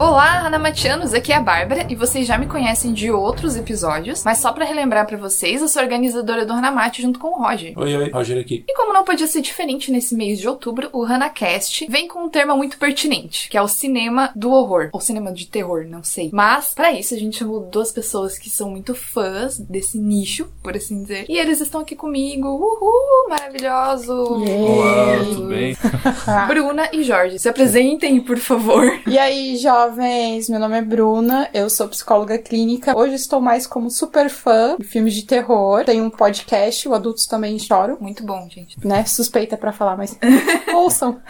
[0.00, 4.38] Olá, Hanamatianos, aqui é a Bárbara e vocês já me conhecem de outros episódios, mas
[4.38, 7.78] só pra relembrar pra vocês, eu sou organizadora do Hanamate junto com o Roger.
[7.78, 8.64] Oi, oi, Roger aqui.
[8.66, 12.30] E como não podia ser diferente nesse mês de outubro, o HanaCast vem com um
[12.30, 16.30] tema muito pertinente, que é o cinema do horror, ou cinema de terror, não sei.
[16.32, 20.74] Mas, pra isso, a gente chamou duas pessoas que são muito fãs desse nicho, por
[20.74, 22.48] assim dizer, e eles estão aqui comigo.
[22.48, 24.14] Uhul, maravilhoso!
[24.14, 25.76] Olá, tudo bem?
[26.48, 28.98] Bruna e Jorge, se apresentem, por favor.
[29.06, 32.96] E aí, jovens, meu nome é Bruna, eu sou psicóloga clínica.
[32.96, 35.84] Hoje estou mais como super fã de filmes de terror.
[35.84, 38.76] Tenho um podcast, o Adultos Também Choram, Muito bom, gente.
[38.86, 39.04] né?
[39.04, 40.16] Suspeita pra falar, mas
[40.74, 41.20] ouçam.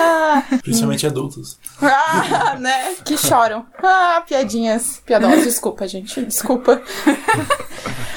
[0.62, 1.58] Principalmente adultos.
[1.82, 2.94] ah, né?
[3.04, 3.66] Que choram.
[3.82, 5.02] Ah, piadinhas.
[5.04, 6.80] Piadosas, desculpa, gente, desculpa.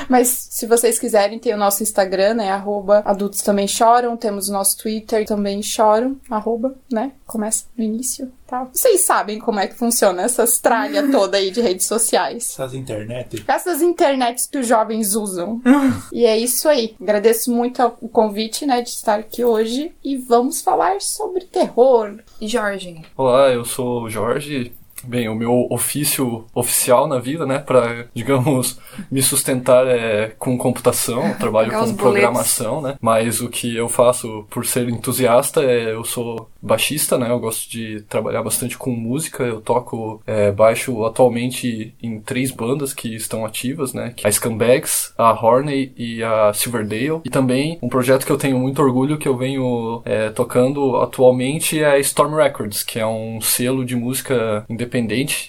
[0.10, 2.52] Mas se vocês quiserem, tem o nosso Instagram, né?
[2.52, 4.18] Arroba Adultos Também Choram.
[4.18, 6.18] Temos o nosso Twitter, Também Choram.
[6.30, 7.14] Arroba, né?
[7.26, 8.68] Começa no início, tá?
[8.72, 12.50] Vocês sabem como é que funciona essas tralha toda aí de redes sociais.
[12.50, 13.44] Essas internet.
[13.48, 15.62] Essas internets que os jovens usam.
[16.12, 16.94] e é isso aí.
[17.02, 19.94] Agradeço muito o convite, né, de estar aqui hoje.
[20.04, 22.20] E vamos falar sobre terror.
[22.42, 23.02] E Jorge?
[23.16, 24.74] Olá, eu sou o Jorge.
[25.04, 31.28] Bem, o meu ofício oficial na vida, né, para, digamos, me sustentar é com computação,
[31.28, 31.98] eu trabalho com boletos.
[31.98, 37.32] programação, né, mas o que eu faço por ser entusiasta é, eu sou baixista, né,
[37.32, 42.94] eu gosto de trabalhar bastante com música, eu toco é, baixo atualmente em três bandas
[42.94, 47.90] que estão ativas, né, é a Scumbags, a Horney e a Silverdale, e também um
[47.90, 52.36] projeto que eu tenho muito orgulho que eu venho é, tocando atualmente é a Storm
[52.36, 54.91] Records, que é um selo de música independente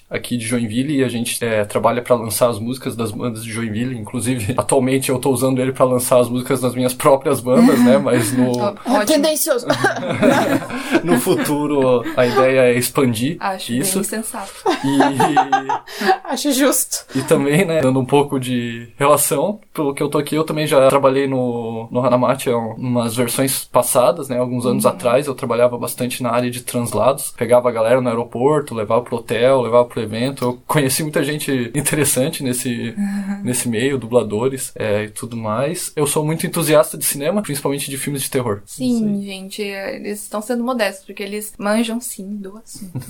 [0.09, 3.51] aqui de Joinville e a gente é, trabalha para lançar as músicas das bandas de
[3.51, 7.83] Joinville, inclusive atualmente eu tô usando ele para lançar as músicas das minhas próprias bandas,
[7.83, 9.07] né, mas no, Ótimo.
[9.07, 9.67] Tendencioso.
[11.03, 14.53] no futuro a ideia é expandir Acho isso bem sensato.
[14.85, 17.05] e Acho justo.
[17.15, 20.67] E também, né, dando um pouco de relação, pelo que eu tô aqui, eu também
[20.67, 25.77] já trabalhei no, no Hanamate em umas versões passadas, né, alguns anos atrás, eu trabalhava
[25.77, 30.01] bastante na área de translados, pegava a galera no aeroporto, levava pro hotel, levava pro
[30.01, 32.95] evento, eu conheci muita gente interessante nesse,
[33.43, 35.93] nesse meio, dubladores é, e tudo mais.
[35.97, 38.63] Eu sou muito entusiasta de cinema, principalmente de filmes de terror.
[38.67, 42.93] Sim, gente, eles estão sendo modestos, porque eles manjam sim do assunto.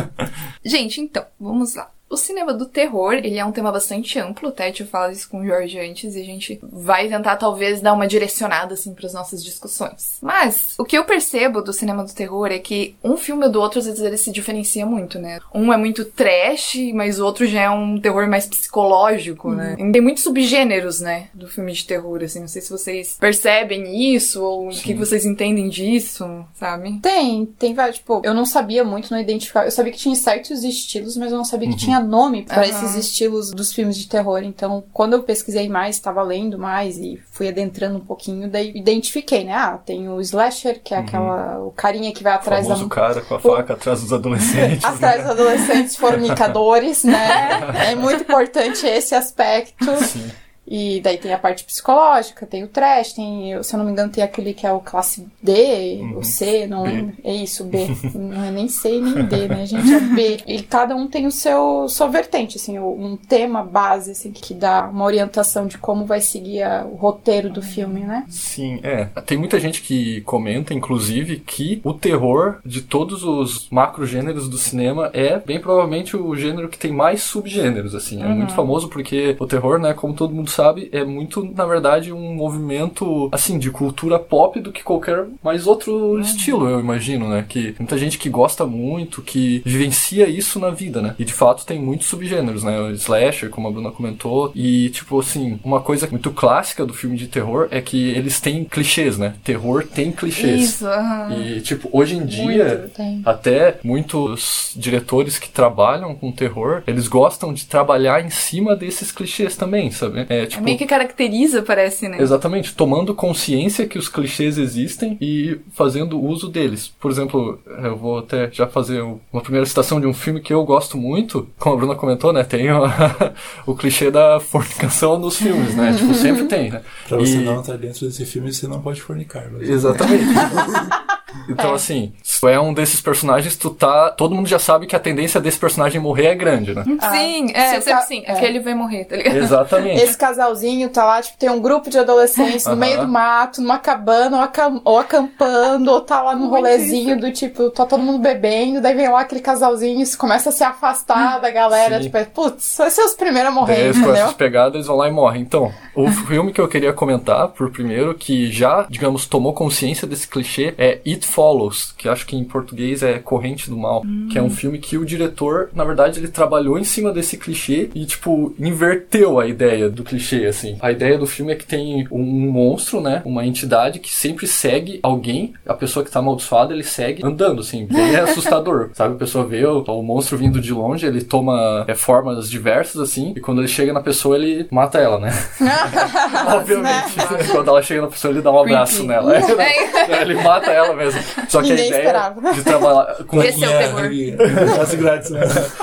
[0.64, 1.90] gente, então, vamos lá.
[2.10, 5.40] O cinema do terror, ele é um tema bastante amplo, até eu falo isso com
[5.40, 9.14] o Jorge antes, e a gente vai tentar talvez dar uma direcionada assim para as
[9.14, 10.18] nossas discussões.
[10.20, 13.78] Mas o que eu percebo do cinema do terror é que um filme do outro
[13.78, 15.38] às vezes ele se diferencia muito, né?
[15.54, 19.76] Um é muito trash, mas o outro já é um terror mais psicológico, né?
[19.78, 24.14] E Tem muitos subgêneros, né, do filme de terror, assim, não sei se vocês percebem
[24.16, 26.98] isso ou o que vocês entendem disso, sabe?
[27.00, 27.98] Tem, tem vários.
[27.98, 29.66] Tipo, eu não sabia muito, não identificava.
[29.66, 32.64] Eu sabia que tinha certos estilos, mas eu não sabia que tinha nome pra Aham.
[32.64, 34.42] esses estilos dos filmes de terror.
[34.42, 39.44] Então, quando eu pesquisei mais, estava lendo mais e fui adentrando um pouquinho, daí identifiquei,
[39.44, 39.54] né?
[39.54, 41.58] Ah, tem o slasher, que é aquela.
[41.60, 42.74] o carinha que vai O atrás da.
[42.74, 44.84] famoso cara com a faca atrás dos adolescentes.
[44.84, 47.60] Atrás dos adolescentes fornicadores, né?
[47.90, 49.84] É muito importante esse aspecto.
[50.04, 50.30] Sim.
[50.70, 54.12] E daí tem a parte psicológica, tem o trash, tem, se eu não me engano,
[54.12, 57.08] tem aquele que é o classe D, o C, não B.
[57.24, 57.88] É isso, B.
[58.14, 59.92] não é nem C nem D, né, gente?
[59.92, 60.38] É B.
[60.46, 64.88] E cada um tem o seu sua vertente, assim, um tema base, assim, que dá
[64.88, 68.24] uma orientação de como vai seguir a- o roteiro do filme, né?
[68.28, 69.06] Sim, é.
[69.26, 75.10] Tem muita gente que comenta, inclusive, que o terror de todos os macrogêneros do cinema
[75.12, 78.22] é bem provavelmente o gênero que tem mais subgêneros, assim.
[78.22, 80.59] É muito famoso porque o terror, né, como todo mundo sabe,
[80.92, 86.18] é muito, na verdade, um movimento, assim, de cultura pop do que qualquer mais outro
[86.20, 87.44] estilo, eu imagino, né?
[87.48, 91.14] Que muita gente que gosta muito, que vivencia isso na vida, né?
[91.18, 92.80] E de fato tem muitos subgêneros, né?
[92.80, 97.16] O slasher, como a Bruna comentou, e tipo assim, uma coisa muito clássica do filme
[97.16, 99.34] de terror é que eles têm clichês, né?
[99.44, 100.60] Terror tem clichês.
[100.60, 100.86] Isso.
[101.30, 107.52] E tipo, hoje em dia, Muito, até muitos diretores que trabalham com terror, eles gostam
[107.52, 110.26] de trabalhar em cima desses clichês também, sabe?
[110.28, 112.20] É, É tipo, meio que caracteriza, parece, né?
[112.20, 116.88] Exatamente, tomando consciência que os clichês existem e fazendo uso deles.
[117.00, 119.02] Por exemplo, eu vou até já fazer
[119.32, 122.42] uma primeira citação de um filme que eu gosto muito, como a Bruna comentou, né?
[122.44, 122.82] Tem o,
[123.66, 125.92] o clichê da fornicação nos filmes, né?
[125.96, 126.82] Tipo, sempre tem, né?
[127.08, 129.50] Pra você E- não estar dentro desse filme, você não pode fornicar.
[129.60, 130.24] Exatamente.
[131.48, 131.74] Então, É.
[131.74, 134.10] assim, se tu é um desses personagens, tu tá.
[134.10, 136.84] Todo mundo já sabe que a tendência desse personagem morrer é grande, né?
[136.84, 138.22] Sim, se é, sempre ca- assim.
[138.26, 138.32] é.
[138.32, 139.36] Aquele vai morrer, tá ligado?
[139.36, 140.00] Exatamente.
[140.02, 143.78] Esse casalzinho tá lá, tipo, tem um grupo de adolescentes no meio do mato, numa
[143.78, 148.02] cabana, ou, acam- ou acampando, ou tá lá num Muito rolezinho do tipo, tá todo
[148.02, 151.96] mundo bebendo, daí vem lá aquele casalzinho e se começa a se afastar da galera,
[151.98, 152.04] Sim.
[152.04, 154.14] tipo, é, putz, vai ser os primeiros a morrer, Daí, com entendeu?
[154.14, 155.42] essas pegadas, eles vão lá e morrem.
[155.42, 160.26] Então, o filme que eu queria comentar, por primeiro, que já, digamos, tomou consciência desse
[160.28, 164.42] clichê, é It Follows, que acho que em português é Corrente do Mal, que é
[164.42, 168.54] um filme que o diretor, na verdade, ele trabalhou em cima desse clichê e, tipo,
[168.58, 170.76] inverteu a ideia do clichê, assim.
[170.80, 175.00] A ideia do filme é que tem um monstro, né, uma entidade que sempre segue
[175.02, 179.14] alguém, a pessoa que tá amaldiçoada, ele segue andando, assim, bem assustador, sabe?
[179.14, 183.32] A pessoa vê o, o monstro vindo de longe, ele toma é, formas diversas, assim,
[183.36, 185.30] e quando ele chega na pessoa, ele mata ela, né?
[186.54, 187.14] Obviamente.
[187.50, 189.30] Quando ela chega na pessoa, ele dá um abraço nela.
[189.60, 190.22] É.
[190.22, 191.09] ele mata ela mesmo.
[191.48, 192.52] Só que Ninguém a ideia esperava.
[192.52, 194.96] de trabalhar com Esse é o terror.
[194.98, 195.40] Grátis, né?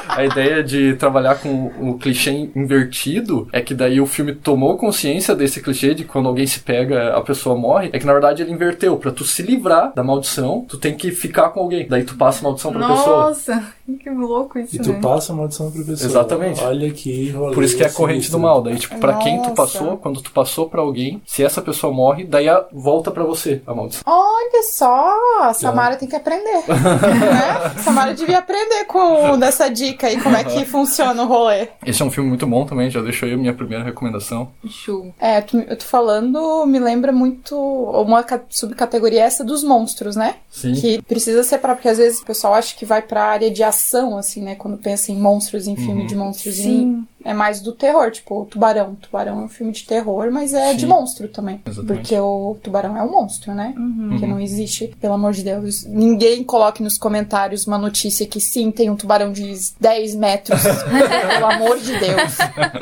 [0.10, 5.36] a ideia de trabalhar com o clichê invertido é que daí o filme tomou consciência
[5.36, 7.90] desse clichê de quando alguém se pega, a pessoa morre.
[7.94, 8.98] É que na verdade ele inverteu.
[8.98, 11.88] Pra tu se livrar da maldição, tu tem que ficar com alguém.
[11.88, 13.18] Daí tu passa a maldição pra pessoa.
[13.28, 13.64] Nossa,
[14.00, 15.00] que louco isso, E tu né?
[15.02, 16.10] passa a maldição pra pessoa.
[16.10, 16.64] Exatamente.
[16.64, 18.40] Olha que rolê Por isso que é a corrente sinistro.
[18.40, 18.62] do mal.
[18.62, 19.56] Daí, tipo, pra quem tu Nossa.
[19.56, 23.62] passou, quando tu passou pra alguém, se essa pessoa morre, daí a, volta pra você
[23.66, 24.04] a maldição.
[24.06, 26.64] Olha só, a Samara tem que aprender.
[26.68, 27.74] né?
[27.84, 31.68] Samara devia aprender com dessa dica aí, como é que funciona o rolê.
[31.86, 34.50] Esse é um filme muito bom também, já deixou aí a minha primeira recomendação.
[34.68, 35.14] Show.
[35.20, 40.36] É, tu, eu tô falando, me lembra muito uma ca- subcategoria essa dos monstros, né?
[40.50, 40.74] Sim.
[40.74, 44.18] Que precisa separar, porque às vezes o pessoal acha que vai pra área de ação,
[44.18, 44.56] assim, né?
[44.56, 46.56] Quando pensa em monstros, em filme de monstros.
[46.56, 46.82] Sim.
[46.82, 48.96] em- É mais do terror, tipo, o Tubarão.
[48.96, 50.86] Tubarão é um filme de terror, mas é de Sim.
[50.88, 51.62] monstro também.
[51.66, 51.98] Exatamente.
[52.02, 53.74] Porque o tubarão é um monstro, né?
[53.76, 54.18] Uhum.
[54.20, 55.84] Que não existe, pelo amor de Deus.
[55.86, 60.62] Ninguém coloque nos comentários uma notícia que sim, tem um tubarão de 10 metros.
[61.32, 62.38] pelo amor de Deus.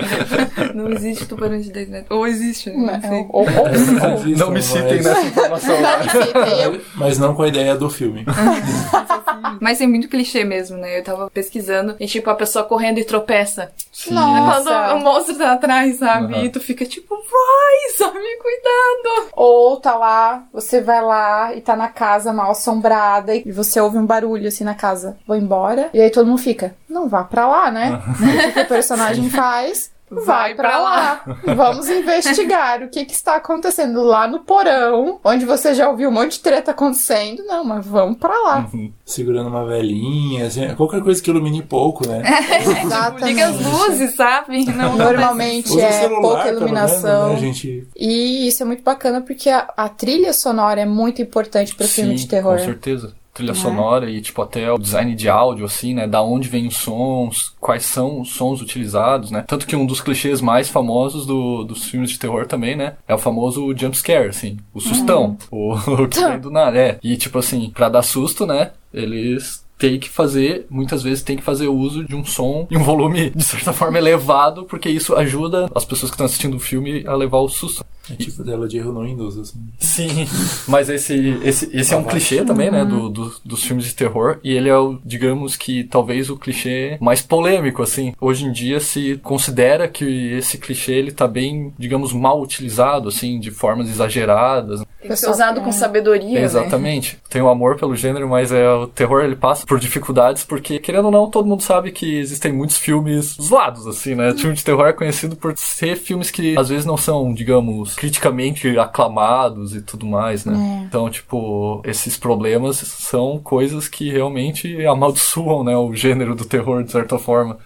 [0.75, 2.11] Não existe tubarão de 10 metros.
[2.17, 2.99] Ou existe, né?
[3.03, 3.27] Não.
[3.29, 5.81] Ou, ou, ou, Existe, Não me mas- citem nessa informação.
[5.81, 8.25] Não me citem, eu Mas não com a ideia do filme.
[9.61, 10.99] Mas tem muito clichê mesmo, né?
[10.99, 13.71] Eu tava pesquisando e, tipo, a pessoa correndo e tropeça.
[13.91, 14.13] Sim.
[14.27, 14.63] Nossa.
[14.63, 16.33] Quando o monstro tá atrás, sabe?
[16.33, 16.43] Aham.
[16.43, 18.19] E tu fica tipo, vai, sabe?
[18.19, 19.29] Cuidado.
[19.33, 23.97] Ou tá lá, você vai lá e tá na casa mal assombrada e você ouve
[23.97, 25.17] um barulho assim na casa.
[25.27, 25.89] Vou embora.
[25.93, 28.01] E aí todo mundo fica, não vá pra lá, né?
[28.49, 29.91] o que o personagem faz?
[30.09, 31.21] Vai pra lá.
[31.55, 36.13] Vamos investigar o que, que está acontecendo lá no porão, onde você já ouviu um
[36.13, 37.43] monte de treta acontecendo.
[37.45, 38.69] Não, mas vamos pra lá.
[39.03, 42.21] Segurando uma velhinha, assim, qualquer coisa que ilumine pouco, né?
[42.85, 43.25] Exatamente.
[43.25, 44.65] Liga as luzes, sabe?
[44.65, 47.27] Não, Normalmente o é celular, pouca iluminação.
[47.29, 47.87] menos, né, gente?
[47.95, 52.17] E isso é muito bacana porque a, a trilha sonora é muito importante pro filme
[52.17, 52.57] Sim, de terror.
[52.57, 53.13] Com certeza.
[53.35, 56.07] Trilha sonora e, tipo, até o design de áudio, assim, né?
[56.07, 59.43] Da onde vem os sons, quais são os sons utilizados, né?
[59.45, 62.93] Tanto que um dos clichês mais famosos do, dos filmes de terror também, né?
[63.05, 64.57] É o famoso jump scare, assim.
[64.73, 65.37] O sustão.
[65.51, 65.73] O,
[66.03, 66.97] o que vem do nada, é.
[67.03, 68.71] E, tipo assim, pra dar susto, né?
[68.93, 72.83] Eles têm que fazer, muitas vezes tem que fazer uso de um som e um
[72.83, 77.03] volume, de certa forma, elevado, porque isso ajuda as pessoas que estão assistindo o filme
[77.05, 77.83] a levar o susto.
[78.09, 79.59] É tipo dela de erro no Windows, assim.
[79.79, 80.27] Sim,
[80.67, 84.37] mas esse, esse, esse é um clichê também, né, do, do- dos filmes de terror,
[84.43, 88.13] e ele é, o, digamos que, talvez o clichê mais polêmico, assim.
[88.21, 93.39] Hoje em dia se considera que esse clichê, ele tá bem, digamos, mal utilizado, assim,
[93.39, 94.81] de formas exageradas.
[95.01, 96.41] Tem que ser usado com sabedoria, né?
[96.43, 97.17] Exatamente.
[97.29, 101.05] Tem o amor pelo gênero, mas é, o terror, ele passa por dificuldades, porque, querendo
[101.05, 104.31] ou não, todo mundo sabe que existem muitos filmes zoados, assim, né?
[104.31, 107.95] O filme de terror é conhecido por ser filmes que, às vezes, não são, digamos,
[107.95, 110.85] criticamente aclamados e tudo mais, né?
[110.87, 116.91] Então, tipo, esses problemas são coisas que realmente amaldiçoam, né, o gênero do terror, de
[116.91, 117.57] certa forma.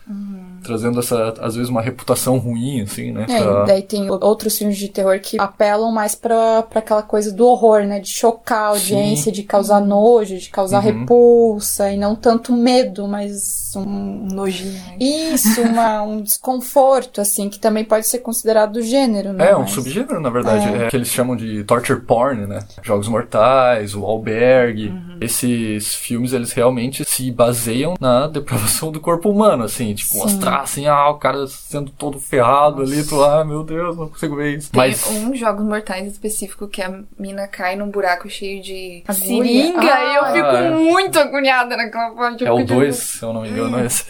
[0.63, 3.25] Trazendo essa, às vezes, uma reputação ruim, assim, né?
[3.29, 7.01] É, pra- e daí tem outros filmes de terror que apelam mais pra, pra aquela
[7.03, 7.99] coisa do horror, né?
[7.99, 10.99] De chocar a audiência, de causar nojo, de causar Uhum.
[11.01, 14.27] repulsa, e não tanto medo, mas um.
[14.31, 14.73] Nojinho.
[14.73, 14.95] né?
[14.99, 19.49] Isso, uma, um desconforto, assim, que também pode ser considerado do gênero, né?
[19.51, 20.67] É, um Mas- subgênero, na verdade.
[20.69, 20.87] É.
[20.89, 22.59] que eles chamam de torture porn, né?
[22.81, 24.93] Jogos Mortais, o Albergue.
[25.21, 29.93] Esses filmes, eles realmente se baseiam na depravação do corpo humano, assim.
[29.93, 30.19] Tipo, Sim.
[30.49, 34.35] Mostrar assim, ah, o cara sendo todo ferrado ali, tu, ah, meu Deus, não consigo
[34.35, 34.71] ver isso.
[34.71, 39.25] Tem Mas, um Jogos Mortais específico que a mina cai num buraco cheio de Agulha?
[39.27, 40.69] seringa e eu Ah, fico é.
[40.71, 42.45] muito agoniada naquela parte.
[42.45, 44.05] é o fico, 2, se eu não me engano, é esse.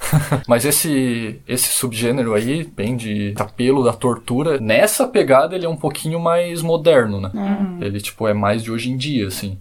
[0.48, 5.76] Mas esse, esse subgênero aí, bem de apelo da tortura, nessa pegada ele é um
[5.76, 7.30] pouquinho mais moderno, né?
[7.80, 9.58] Ele, tipo, é mais de hoje em dia, assim.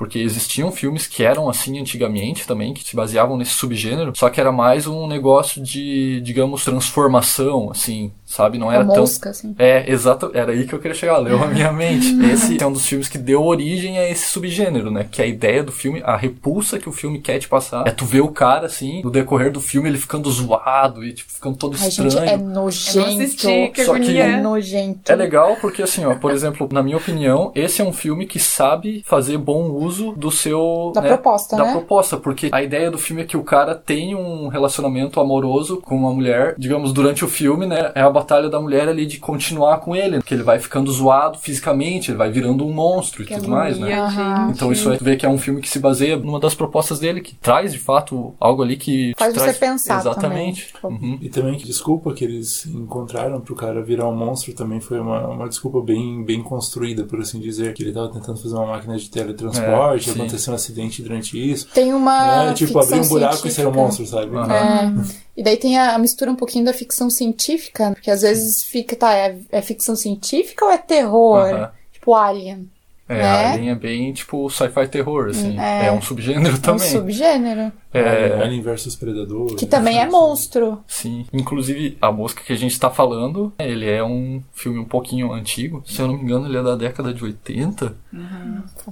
[0.00, 4.40] Porque existiam filmes que eram assim antigamente também, que se baseavam nesse subgênero, só que
[4.40, 8.58] era mais um negócio de, digamos, transformação, assim, sabe?
[8.58, 9.02] Não era Uma tão.
[9.02, 9.54] mosca, assim.
[9.58, 12.16] É, exato, era aí que eu queria chegar, leu a minha mente.
[12.30, 15.06] Esse é um dos filmes que deu origem a esse subgênero, né?
[15.10, 18.04] Que a ideia do filme, a repulsa que o filme quer te passar, é tu
[18.04, 21.76] ver o cara, assim, no decorrer do filme, ele ficando zoado e, tipo, ficando todo
[21.80, 22.10] Ai, estranho.
[22.10, 23.08] gente, é nojento.
[23.22, 24.16] assisti, que Só que-.
[24.18, 25.10] É nojento.
[25.10, 28.38] É legal porque, assim, ó, por exemplo, na minha opinião, esse é um filme que
[28.38, 30.92] sabe fazer bom uso do seu.
[30.94, 31.72] Da né, proposta, da né?
[31.72, 35.96] proposta, porque a ideia do filme é que o cara tem um relacionamento amoroso com
[35.96, 37.90] uma mulher, digamos, durante o filme, né?
[37.94, 41.38] É a batalha da mulher ali de continuar com ele, porque ele vai ficando zoado
[41.38, 43.88] fisicamente, ele vai virando um monstro e Que tudo mais, né?
[43.88, 44.52] gente.
[44.52, 47.20] Então isso é vê que é um filme que se baseia numa das propostas dele,
[47.20, 49.58] que traz de fato algo ali que Faz você traz...
[49.58, 50.72] pensar Exatamente.
[50.80, 50.98] também.
[51.00, 51.18] Uhum.
[51.20, 55.26] E também que desculpa que eles encontraram pro cara virar um monstro também foi uma,
[55.28, 57.72] uma desculpa bem, bem construída, por assim dizer.
[57.74, 61.66] Que ele tava tentando fazer uma máquina de teletransporte, É, aconteceu um acidente durante isso.
[61.74, 62.46] Tem uma.
[62.46, 62.54] né?
[62.54, 63.80] Tipo, abrir um buraco e ser um científica.
[63.80, 64.36] monstro, sabe?
[64.36, 64.52] Aham.
[64.54, 65.20] É.
[65.40, 69.14] E daí tem a, mistura um pouquinho da ficção científica, porque às vezes fica, tá,
[69.14, 71.38] é, é ficção científica ou é terror?
[71.46, 71.70] Aham.
[71.90, 72.70] Tipo Alien.
[73.08, 73.46] É, né?
[73.46, 75.58] Alien é bem tipo sci-fi terror, assim.
[75.58, 75.86] É.
[75.86, 76.90] É, um subgênero É um também.
[76.90, 77.72] subgênero.
[77.92, 79.56] É, Alien versus Predador.
[79.56, 80.78] Que também é monstro.
[80.86, 81.26] sim.
[81.32, 85.82] Inclusive, a mosca que a gente tá falando, ele é um filme um pouquinho antigo.
[85.86, 87.94] Se eu não me engano, ele é da década de 80.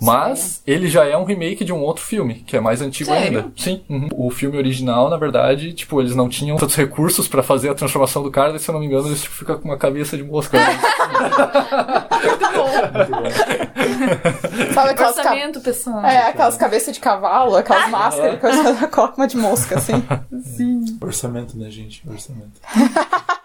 [0.00, 3.38] Mas ele já é um remake de um outro filme, que é mais antigo Sério?
[3.38, 3.52] ainda.
[3.57, 3.83] Sim.
[3.88, 4.09] uhum.
[4.12, 8.23] O filme original, na verdade, tipo, eles não tinham tantos recursos pra fazer a transformação
[8.23, 10.23] do cara, e se eu não me engano, eles tipo, ficam com uma cabeça de
[10.25, 10.59] mosca.
[10.59, 10.78] né?
[14.75, 15.23] Sabe aquelas, ca...
[15.23, 16.05] Orçamento, pessoal.
[16.05, 18.88] é, aquelas cabeças de cavalo, aquelas máscaras que
[19.18, 19.92] uma de mosca, assim.
[21.00, 22.02] Orçamento, né, gente?
[22.09, 22.61] Orçamento.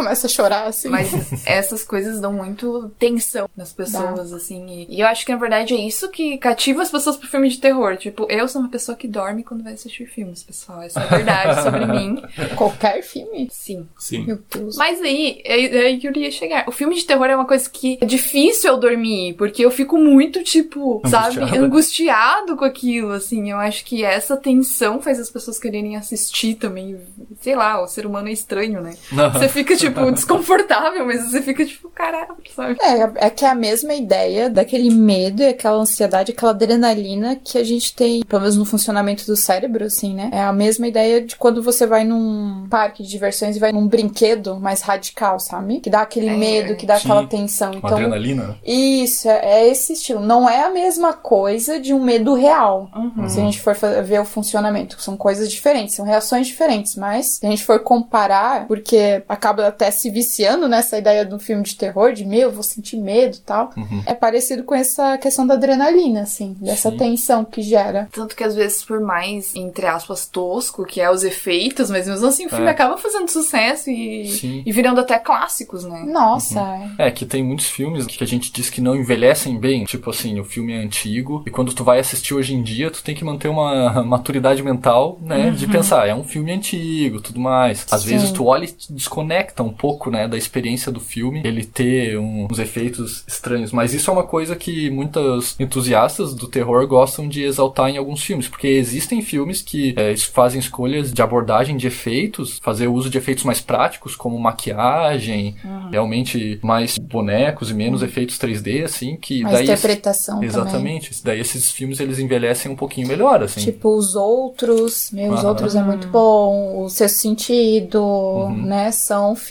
[0.00, 0.88] Começa a chorar, assim.
[0.88, 1.12] Mas
[1.44, 4.66] essas coisas dão muito tensão nas pessoas, assim.
[4.88, 7.50] E, e eu acho que, na verdade, é isso que cativa as pessoas pro filme
[7.50, 7.98] de terror.
[7.98, 10.80] Tipo, eu sou uma pessoa que dorme quando vai assistir filmes, pessoal.
[10.82, 12.22] Essa é a verdade sobre mim.
[12.56, 13.48] Qualquer filme.
[13.50, 13.86] Sim.
[13.98, 14.24] Sim.
[14.24, 14.76] Meu Deus.
[14.76, 16.64] Mas aí, aí que eu ia chegar.
[16.66, 19.98] O filme de terror é uma coisa que é difícil eu dormir, porque eu fico
[19.98, 23.50] muito, tipo, sabe, angustiado com aquilo, assim.
[23.50, 26.98] Eu acho que essa tensão faz as pessoas quererem assistir também.
[27.42, 28.96] Sei lá, o ser humano é estranho, né?
[29.32, 32.76] Você fica, tipo, desconfortável, mas você fica, tipo, caralho, sabe?
[32.80, 37.58] É, é que é a mesma ideia daquele medo e aquela ansiedade, aquela adrenalina que
[37.58, 40.30] a gente tem, pelo menos no funcionamento do cérebro, assim, né?
[40.32, 43.86] É a mesma ideia de quando você vai num parque de diversões e vai num
[43.86, 45.80] brinquedo mais radical, sabe?
[45.80, 47.08] Que dá aquele É, medo, que dá sim.
[47.08, 47.70] aquela tensão.
[47.70, 48.58] Uma Então, adrenalina.
[48.64, 50.20] isso, é é esse estilo.
[50.20, 52.88] Não é a mesma coisa de um medo real.
[52.94, 53.28] Uhum.
[53.28, 57.46] Se a gente for ver o funcionamento, são coisas diferentes, são reações diferentes, mas se
[57.46, 62.12] a gente for comparar, porque acaba até se viciando nessa ideia do filme de terror,
[62.12, 64.02] de meu, vou sentir medo e tal, Uhum.
[64.04, 66.96] é parecido com essa questão da adrenalina, assim, dessa Sim.
[66.98, 68.08] tensão que gera.
[68.12, 72.26] Tanto que às vezes, por mais, entre aspas, tosco, que é os efeitos, mas mesmo
[72.26, 72.70] assim o filme É.
[72.70, 76.04] acaba fazendo sucesso e, e virando até clássicos, né?
[76.06, 76.90] Nossa, Uhum.
[76.98, 77.06] é.
[77.06, 79.84] É, que tem muitos filmes que a gente diz que não envelhecem bem.
[79.84, 83.02] Tipo assim, o filme é antigo e quando tu vai assistir hoje em dia, tu
[83.02, 85.50] tem que manter uma maturidade mental, né?
[85.50, 87.86] De pensar, é um filme antigo, tudo mais.
[87.90, 88.08] Às Sim.
[88.10, 90.26] vezes tu olha e te desconecta um pouco, né?
[90.28, 93.72] Da experiência do filme, ele ter um- uns efeitos estranhos.
[93.72, 98.22] Mas isso é uma coisa que muitos entusiastas do terror gostam de exaltar em alguns
[98.22, 103.18] filmes, porque existem filmes que é, fazem escolhas de abordagem de efeitos, fazer uso de
[103.18, 105.54] efeitos mais práticos, como maquiagem,
[105.90, 109.64] realmente mais bonecos e menos efeitos 3D, assim, que A daí...
[109.64, 110.48] interpretação também.
[110.48, 111.10] Exatamente.
[111.24, 113.60] Daí esses filmes eles envelhecem um pouquinho melhor, assim.
[113.60, 115.48] Tipo, os outros, meu, os Aham.
[115.48, 118.62] outros é muito bom, o Sexto Sentido, Uhum.
[118.66, 119.49] né, são filmes,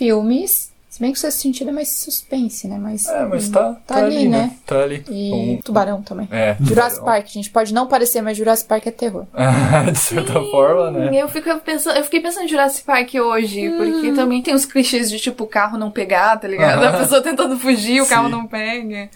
[0.90, 3.08] se bem que o Sexto Sentido é mais suspense, né, mas...
[3.08, 4.38] É, mas tá, Tá tá, ali, ali, né?
[4.42, 4.52] né?
[4.66, 5.06] Tá ali.
[5.08, 6.28] E Então, Tubarão também.
[6.32, 6.58] é.
[6.60, 9.26] Jurassic Park, gente, pode não parecer, mas Jurassic Park é terror.
[9.92, 11.10] de certa forma, né?
[11.14, 15.10] Eu, fico pensando, eu fiquei pensando em Jurassic Park hoje, porque também tem os clichês
[15.10, 16.84] de tipo o carro não pegar, tá ligado?
[16.84, 18.32] A pessoa tentando fugir, o carro Sim.
[18.32, 19.10] não pega.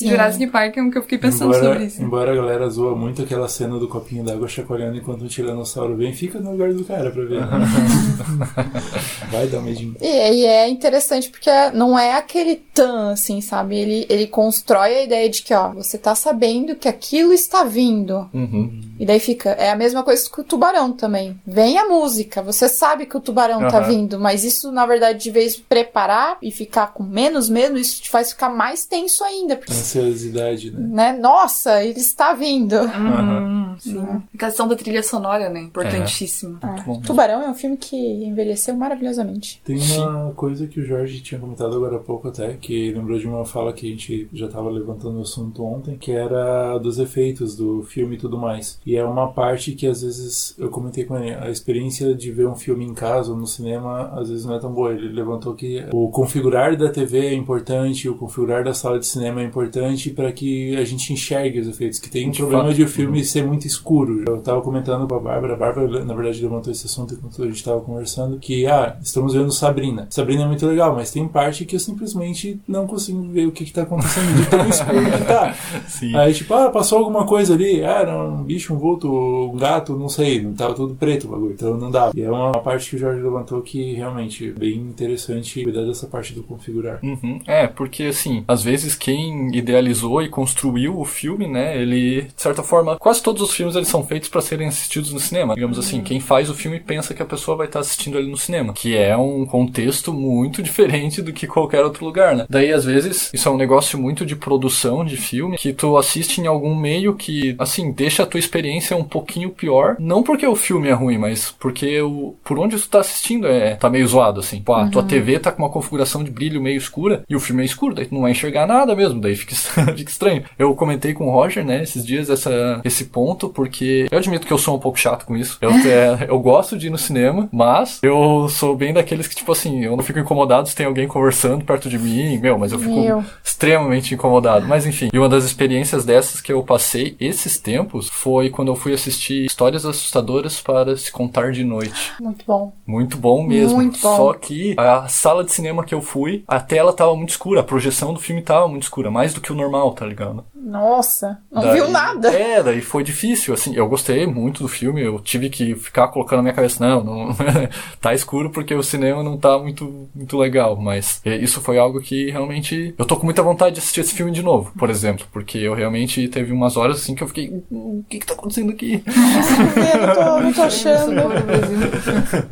[0.00, 0.08] Sim.
[0.08, 2.02] Jurassic Park é um que eu fiquei pensando embora, sobre isso.
[2.02, 6.14] embora a galera zoa muito aquela cena do copinho d'água chacoalhando enquanto um tiranossauro vem,
[6.14, 7.40] fica no lugar do cara pra ver.
[9.30, 9.94] Vai dar um medinho.
[10.00, 13.76] E, e é interessante porque não é aquele tan, assim, sabe?
[13.76, 18.26] Ele, ele constrói a ideia de que, ó, você tá sabendo que aquilo está vindo.
[18.32, 18.80] Uhum.
[19.00, 19.50] E daí fica.
[19.52, 21.40] É a mesma coisa que o tubarão também.
[21.46, 23.88] Vem a música, você sabe que o tubarão tá Aham.
[23.88, 28.10] vindo, mas isso, na verdade, de vez preparar e ficar com menos medo, isso te
[28.10, 29.56] faz ficar mais tenso ainda.
[29.56, 31.12] Porque, Ansiosidade, né?
[31.12, 31.18] né?
[31.18, 32.74] Nossa, ele está vindo.
[32.74, 33.98] Uhum, sim.
[34.34, 35.60] A questão da trilha sonora, né?
[35.60, 36.60] Importantíssima.
[36.62, 37.00] Muito bom.
[37.00, 39.62] Tubarão é um filme que envelheceu maravilhosamente.
[39.64, 43.26] Tem uma coisa que o Jorge tinha comentado agora há pouco até, que lembrou de
[43.26, 47.56] uma fala que a gente já estava levantando o assunto ontem, que era dos efeitos
[47.56, 48.78] do filme e tudo mais.
[48.90, 52.48] E é uma parte que às vezes eu comentei com ele, a experiência de ver
[52.48, 54.92] um filme em casa ou no cinema às vezes não é tão boa.
[54.92, 59.42] Ele levantou que o configurar da TV é importante, o configurar da sala de cinema
[59.42, 62.74] é importante para que a gente enxergue os efeitos, que tem um problema fato.
[62.74, 64.24] de o filme ser muito escuro.
[64.26, 67.46] Eu tava comentando com a Bárbara, a Bárbara na verdade levantou esse assunto enquanto a
[67.46, 70.08] gente tava conversando, que ah, estamos vendo Sabrina.
[70.10, 73.64] Sabrina é muito legal, mas tem parte que eu simplesmente não consigo ver o que
[73.64, 75.54] que tá acontecendo de tão escuro que tá.
[75.86, 76.16] Sim.
[76.16, 79.96] Aí tipo, ah, passou alguma coisa ali, ah, era um bicho, um vulto, um gato,
[79.96, 82.10] não sei, não tava tudo preto o bagulho, então não dá.
[82.14, 86.06] E é uma parte que o Jorge levantou que realmente é bem interessante cuidar dessa
[86.06, 86.98] parte do configurar.
[87.02, 87.40] Uhum.
[87.46, 92.62] É, porque assim, às vezes quem idealizou e construiu o filme, né, ele, de certa
[92.62, 95.54] forma, quase todos os filmes eles são feitos para serem assistidos no cinema.
[95.54, 98.36] Digamos assim, quem faz o filme pensa que a pessoa vai estar assistindo ele no
[98.36, 102.46] cinema, que é um contexto muito diferente do que qualquer outro lugar, né?
[102.48, 106.40] Daí, às vezes, isso é um negócio muito de produção de filme, que tu assiste
[106.40, 110.56] em algum meio que, assim, deixa a tua experiência um pouquinho pior, não porque o
[110.56, 114.40] filme é ruim, mas porque o, por onde tu tá assistindo é, tá meio zoado,
[114.40, 114.60] assim.
[114.62, 117.62] Pô, a tua TV tá com uma configuração de brilho meio escura e o filme
[117.62, 119.54] é escuro, daí tu não vai enxergar nada mesmo, daí fica,
[119.96, 120.44] fica estranho.
[120.58, 124.52] Eu comentei com o Roger, né, esses dias essa, esse ponto, porque eu admito que
[124.52, 125.58] eu sou um pouco chato com isso.
[125.60, 129.52] Eu, é, eu gosto de ir no cinema, mas eu sou bem daqueles que, tipo
[129.52, 132.78] assim, eu não fico incomodado se tem alguém conversando perto de mim, meu, mas eu
[132.78, 133.24] fico Meu.
[133.44, 134.66] extremamente incomodado.
[134.66, 138.76] Mas enfim, e uma das experiências dessas que eu passei esses tempos foi quando eu
[138.76, 142.12] fui assistir Histórias Assustadoras para se contar de noite.
[142.20, 142.72] Muito bom.
[142.86, 143.76] Muito bom mesmo.
[143.76, 144.16] Muito bom.
[144.16, 147.64] Só que a sala de cinema que eu fui, a tela tava muito escura, a
[147.64, 150.44] projeção do filme tava muito escura, mais do que o normal, tá ligado?
[150.54, 152.30] Nossa, não Daí- viu nada.
[152.40, 156.38] É, daí foi difícil, assim, eu gostei muito do filme, eu tive que ficar colocando
[156.38, 157.28] na minha cabeça, não, não
[158.00, 162.00] tá escuro porque o cinema não tá muito, muito legal, mas é, isso foi algo
[162.00, 165.26] que realmente, eu tô com muita vontade de assistir esse filme de novo, por exemplo,
[165.32, 168.34] porque eu realmente teve umas horas assim que eu fiquei, "Hum, o que que tá
[168.40, 169.02] acontecendo aqui?
[169.06, 171.12] Eu não tô, não tô achando.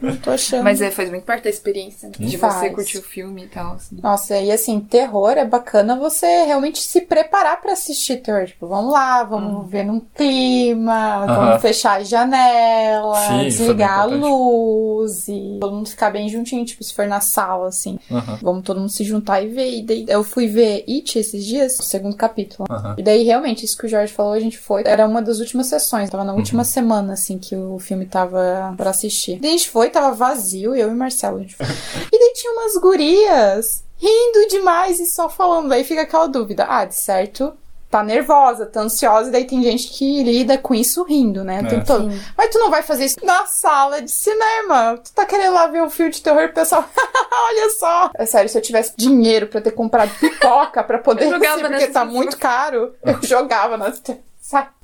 [0.00, 0.64] Não tô achando.
[0.64, 2.14] Mas é, faz muito parte da experiência, né?
[2.18, 2.74] De você Faz.
[2.74, 3.74] curtir o filme e tal.
[3.74, 3.96] Assim.
[4.02, 8.46] Nossa, e assim, terror é bacana você realmente se preparar pra assistir terror.
[8.46, 11.34] Tipo, vamos lá, vamos ver num clima, Aham.
[11.34, 16.64] vamos fechar a janela, Sim, é desligar a luz e todo mundo ficar bem juntinho,
[16.64, 17.98] tipo, se for na sala, assim.
[18.10, 19.78] Aham, Vamos todo mundo se juntar e ver.
[19.78, 22.66] E daí eu fui ver It esses dias, o segundo capítulo.
[22.70, 22.94] aham.
[22.98, 24.82] E daí, realmente, isso que o Jorge falou, a gente foi.
[24.84, 26.10] Era uma das últimas sessões.
[26.10, 26.38] Tava na Uhum.
[26.38, 29.38] última semana, assim, que o filme tava pra assistir.
[29.40, 31.38] Daí a gente foi, tava vazio, eu e Marcelo.
[31.38, 31.66] A gente foi.
[32.12, 35.68] e daí tinha umas gurias rindo demais e só falando.
[35.68, 36.66] Daí fica aquela dúvida.
[36.68, 37.52] Ah, de certo.
[37.90, 41.62] Tá nervosa, tá ansiosa, e daí tem gente que lida com isso rindo, né?
[41.62, 41.68] O É.
[41.70, 42.10] tempo todo.
[42.12, 42.20] Sim.
[42.36, 44.98] Mas tu não vai fazer isso na sala de cinema.
[45.02, 46.84] Tu tá querendo lá ver um filme de terror e o pessoal,
[47.32, 48.10] olha só.
[48.14, 51.70] É sério, se eu tivesse dinheiro pra ter comprado pipoca pra poder Eu jogava assistir,
[51.70, 54.02] porque tá muito caro, eu jogava nas.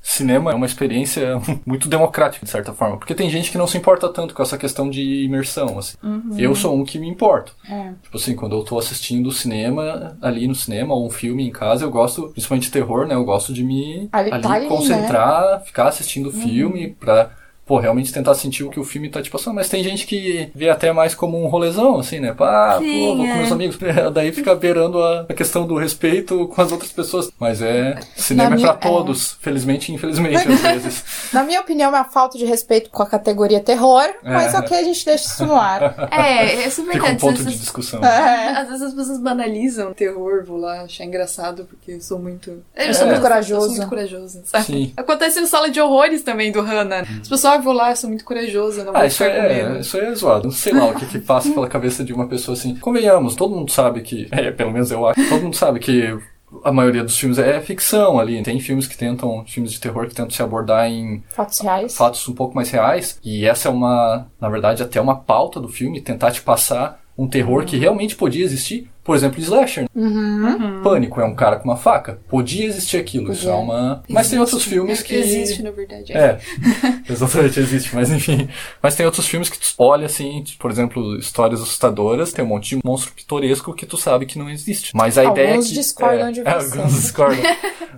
[0.03, 2.99] Cinema é uma experiência muito democrática, de certa forma.
[2.99, 5.97] Porque tem gente que não se importa tanto com essa questão de imersão, assim.
[6.37, 7.55] Eu sou um que me importo.
[7.69, 7.93] É.
[8.03, 11.85] Tipo assim, quando eu tô assistindo cinema, ali no cinema, ou um filme em casa,
[11.85, 13.15] eu gosto, principalmente de terror, né?
[13.15, 17.31] Eu gosto de me Ali- ali, tá ali, concentrar, ficar assistindo o filme pra,
[17.67, 19.55] pô, realmente tentar sentir o que o filme tá te passando.
[19.55, 22.33] Mas tem gente que vê até mais como um rolezão, assim, né?
[22.33, 23.37] Pá, pô, Sim, vou com é.
[23.39, 23.79] meus amigos.
[24.13, 27.31] Daí fica beirando a, a questão do respeito com as outras pessoas.
[27.39, 29.37] Mas é, cinema Na é pra todos.
[29.41, 31.05] Felizmente e infelizmente, às vezes.
[31.33, 34.59] Na minha opinião, é uma falta de respeito com a categoria terror, mas É.
[34.59, 35.95] ok, a gente deixa isso no ar.
[36.15, 38.05] É, é super Fica um ponto Às de vezes- discussão.
[38.05, 38.51] É.
[38.59, 42.51] Às vezes as pessoas banalizam o terror, vou lá achar engraçado porque eu sou muito.
[42.51, 42.93] Eu É.
[42.93, 43.55] sou muito corajoso.
[43.55, 44.65] Eu sou muito corajoso, sabe?
[44.65, 44.93] Sim.
[44.97, 47.01] Acontece em sala de horrores também do Hannah.
[47.21, 49.37] As pessoas, ah, vou lá, eu sou muito corajoso, eu não vou Ah, isso ficar
[49.37, 50.45] com é, isso é zoado.
[50.45, 52.75] Não sei lá o que, que passa pela cabeça de uma pessoa assim.
[52.77, 54.29] Convenhamos, todo mundo sabe que.
[54.35, 55.29] É, pelo menos eu acho.
[55.29, 56.17] Todo mundo sabe que
[56.63, 58.43] a maioria dos filmes é ficção ali.
[58.43, 61.97] Tem filmes que tentam, filmes de terror que tentam se abordar em Fatos reais.
[61.97, 63.19] fatos um pouco mais reais.
[63.25, 67.29] E essa é uma, na verdade, até uma pauta do filme, tentar te passar um
[67.29, 69.87] terror que realmente podia existir, Por exemplo, Slasher.
[69.95, 70.81] Uhum.
[70.83, 72.19] Pânico é um cara com uma faca.
[72.29, 73.31] Podia existir aquilo.
[73.33, 73.63] Isso é Podia.
[73.65, 74.03] uma.
[74.09, 75.15] Mas tem outros filmes que.
[75.15, 76.13] Existe, na verdade.
[76.13, 76.39] É,
[77.09, 78.49] exatamente, existe, mas enfim.
[78.83, 82.77] Mas tem outros filmes que tu olha assim, por exemplo, histórias assustadoras, tem um monte
[82.77, 84.93] de monstro pitoresco que tu sabe que não existe.
[84.95, 85.73] Mas a Alguns ideia é que.
[85.75, 86.79] discordam é, de é, você.
[86.79, 87.45] alguns discordam.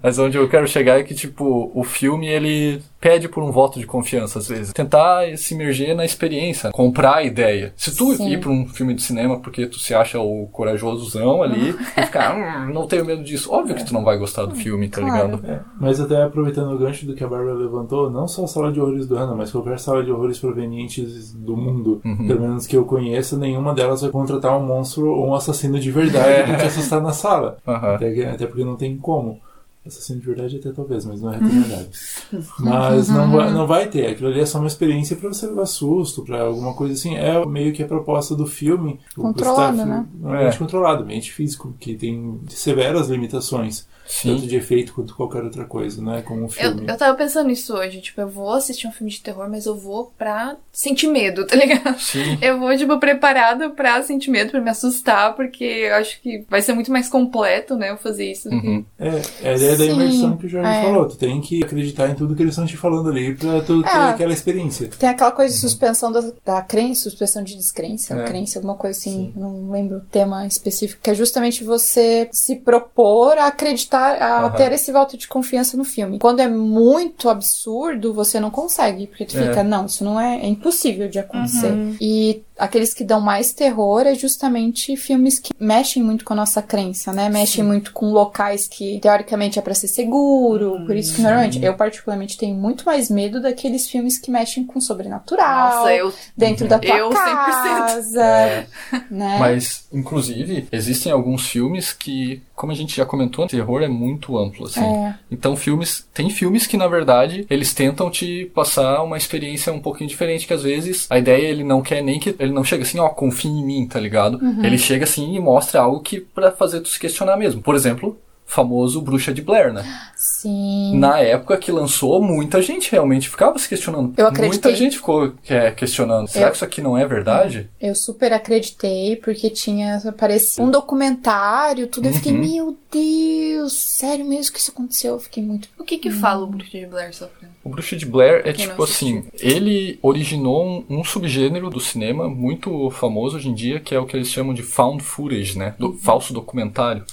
[0.03, 3.79] mas onde eu quero chegar é que, tipo, o filme ele pede por um voto
[3.79, 4.73] de confiança às vezes.
[4.73, 7.73] Tentar se imerger na experiência, comprar a ideia.
[7.77, 8.29] Se tu Sim.
[8.31, 10.49] ir pra um filme de cinema porque tu se acha o
[10.97, 14.47] corajosozão ali e ficar, hum, não tenho medo disso, óbvio que tu não vai gostar
[14.47, 15.37] do filme, tá Claro.
[15.37, 15.47] ligado?
[15.47, 18.73] É, mas até aproveitando o gancho do que a Bárbara levantou, não só a sala
[18.73, 22.27] de horrores do Ana, mas qualquer sala de horrores provenientes do mundo, Uhum.
[22.27, 25.91] pelo menos que eu conheça, nenhuma delas vai contratar um monstro ou um assassino de
[25.91, 27.59] verdade pra te assustar na sala.
[27.67, 27.95] Aham.
[27.95, 29.41] Até, até porque não tem como.
[29.87, 31.89] Assassino de verdade até talvez, mas não é recomendado.
[32.59, 34.07] mas não vai, não vai ter.
[34.07, 37.15] Aquilo ali é só uma experiência pra você levar susto, pra alguma coisa assim.
[37.17, 38.99] É meio que a proposta do filme.
[39.15, 40.07] Controlado, Você tá- né?
[40.23, 40.59] Um ambiente É.
[40.59, 43.87] controlado, ambiente físico, que tem severas limitações.
[44.07, 44.35] Sim.
[44.37, 46.85] Tanto de efeito quanto qualquer outra coisa, não é como um Eu, filme.
[46.89, 49.77] eu tava pensando nisso hoje, tipo, eu vou assistir um filme de terror, mas eu
[49.77, 51.99] vou pra sentir medo, tá ligado?
[51.99, 52.39] Sim.
[52.47, 56.61] Eu vou, tipo, preparada pra sentir medo, pra me assustar, porque eu acho que vai
[56.63, 58.67] ser muito mais completo, né, eu fazer isso do que...
[58.69, 58.85] Uhum.
[58.99, 59.09] É,
[59.43, 60.83] é a ideia da Sim, imersão que o Jorge é.
[60.83, 61.09] falou.
[61.09, 63.89] Tu tem que acreditar em tudo que eles estão te falando ali pra tu ter
[63.89, 63.93] É.
[64.11, 64.89] aquela experiência.
[64.99, 68.25] Tem aquela coisa de suspensão da, da crença, suspensão de descrença, É.
[68.25, 73.39] crença, alguma coisa assim, não lembro o tema específico, que é justamente você se propor
[73.39, 74.51] a acreditar, a Aham.
[74.57, 76.19] ter esse voto de confiança no filme.
[76.19, 79.49] Quando é muito absurdo, você não consegue, porque tu É.
[79.49, 81.73] fica, não, isso não é, é impossível de acontecer.
[82.01, 86.63] E aqueles que dão mais terror é justamente filmes que mexem muito com a nossa
[86.63, 87.29] crença, né?
[87.29, 91.75] Mexem muito com locais que teoricamente é pra ser seguro, por isso que normalmente eu
[91.75, 96.13] particularmente tenho muito mais medo daqueles filmes que mexem com o sobrenatural, Nossa, eu...
[96.37, 97.15] dentro da tua Eu 100%.
[97.15, 98.67] casa, É.
[99.11, 99.37] né?
[99.39, 104.67] Mas, inclusive, existem alguns filmes que, como a gente já comentou, terror é muito amplo,
[104.67, 104.83] assim.
[104.83, 105.15] É.
[105.31, 106.09] Então, filmes.
[106.13, 110.55] Tem filmes que, na verdade, eles tentam te passar uma experiência um pouquinho diferente, que
[110.55, 112.35] às vezes a ideia ele não quer nem que.
[112.39, 114.41] Ele não chega assim, ó, confia em mim, tá ligado?
[114.65, 117.61] Ele chega assim e mostra algo que pra fazer tu se questionar mesmo.
[117.61, 119.85] Por exemplo, famoso Bruxa de Blair, né?
[120.17, 120.97] Sim.
[120.99, 124.15] Na época que lançou, muita gente realmente ficava se questionando.
[124.17, 124.49] Eu acreditei.
[124.49, 126.29] Muita gente ficou é, questionando.
[126.29, 127.69] Será Eu- que isso aqui não é verdade?
[127.81, 132.09] Eu super acreditei, porque tinha aparecido um documentário, tudo.
[132.09, 132.39] Eu fiquei, Uhum.
[132.39, 135.15] meu Deus, sério mesmo que isso aconteceu?
[135.15, 135.69] Eu fiquei muito.
[135.87, 137.53] O que que fala o Bruxa de Blair sofrendo?
[137.63, 142.91] O Bruxa de Blair é tipo assim, ele originou um, um subgênero do cinema muito
[142.91, 145.77] famoso hoje em dia, que é o que eles chamam de found footage, né?
[145.79, 147.05] Do falso documentário.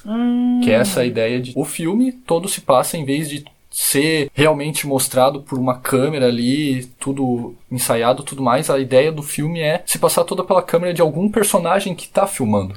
[0.63, 4.85] Que é essa ideia de o filme todo se passa em vez de ser realmente
[4.85, 9.97] mostrado por uma câmera ali, tudo ensaiado, tudo mais, a ideia do filme é se
[9.97, 12.75] passar toda pela câmera de algum personagem que tá filmando.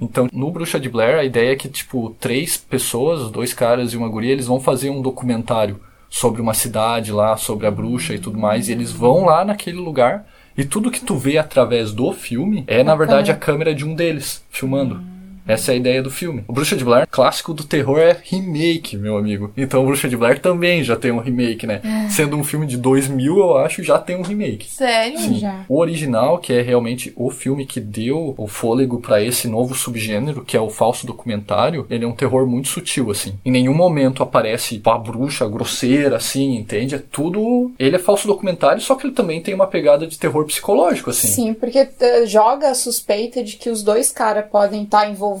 [0.00, 3.96] Então, no Bruxa de Blair, a ideia é que, tipo, três pessoas, dois caras e
[3.98, 8.18] uma guria, eles vão fazer um documentário sobre uma cidade lá, sobre a bruxa e
[8.18, 10.26] tudo mais, e eles vão lá naquele lugar,
[10.56, 13.94] e tudo que tu vê através do filme é, na verdade, a câmera de um
[13.94, 15.15] deles, filmando.
[15.46, 16.44] Essa é a ideia do filme.
[16.48, 19.52] O Bruxa de Blair, clássico do terror, é remake, meu amigo.
[19.56, 21.80] Então o Bruxa de Blair também já tem um remake, né?
[22.10, 24.70] Sendo um filme de 2000, eu acho, já tem um remake.
[24.70, 25.18] Sério?
[25.18, 25.38] Sim.
[25.38, 25.64] Já.
[25.68, 30.44] O original, que é realmente o filme que deu o fôlego pra esse novo subgênero,
[30.44, 33.34] que é o falso documentário, ele é um terror muito sutil, assim.
[33.44, 36.94] Em nenhum momento aparece a bruxa grosseira, assim, entende?
[36.94, 37.72] É tudo.
[37.78, 41.28] Ele é falso documentário, só que ele também tem uma pegada de terror psicológico, assim.
[41.28, 45.35] Sim, porque eh, joga a suspeita de que os dois caras podem estar envolvidos,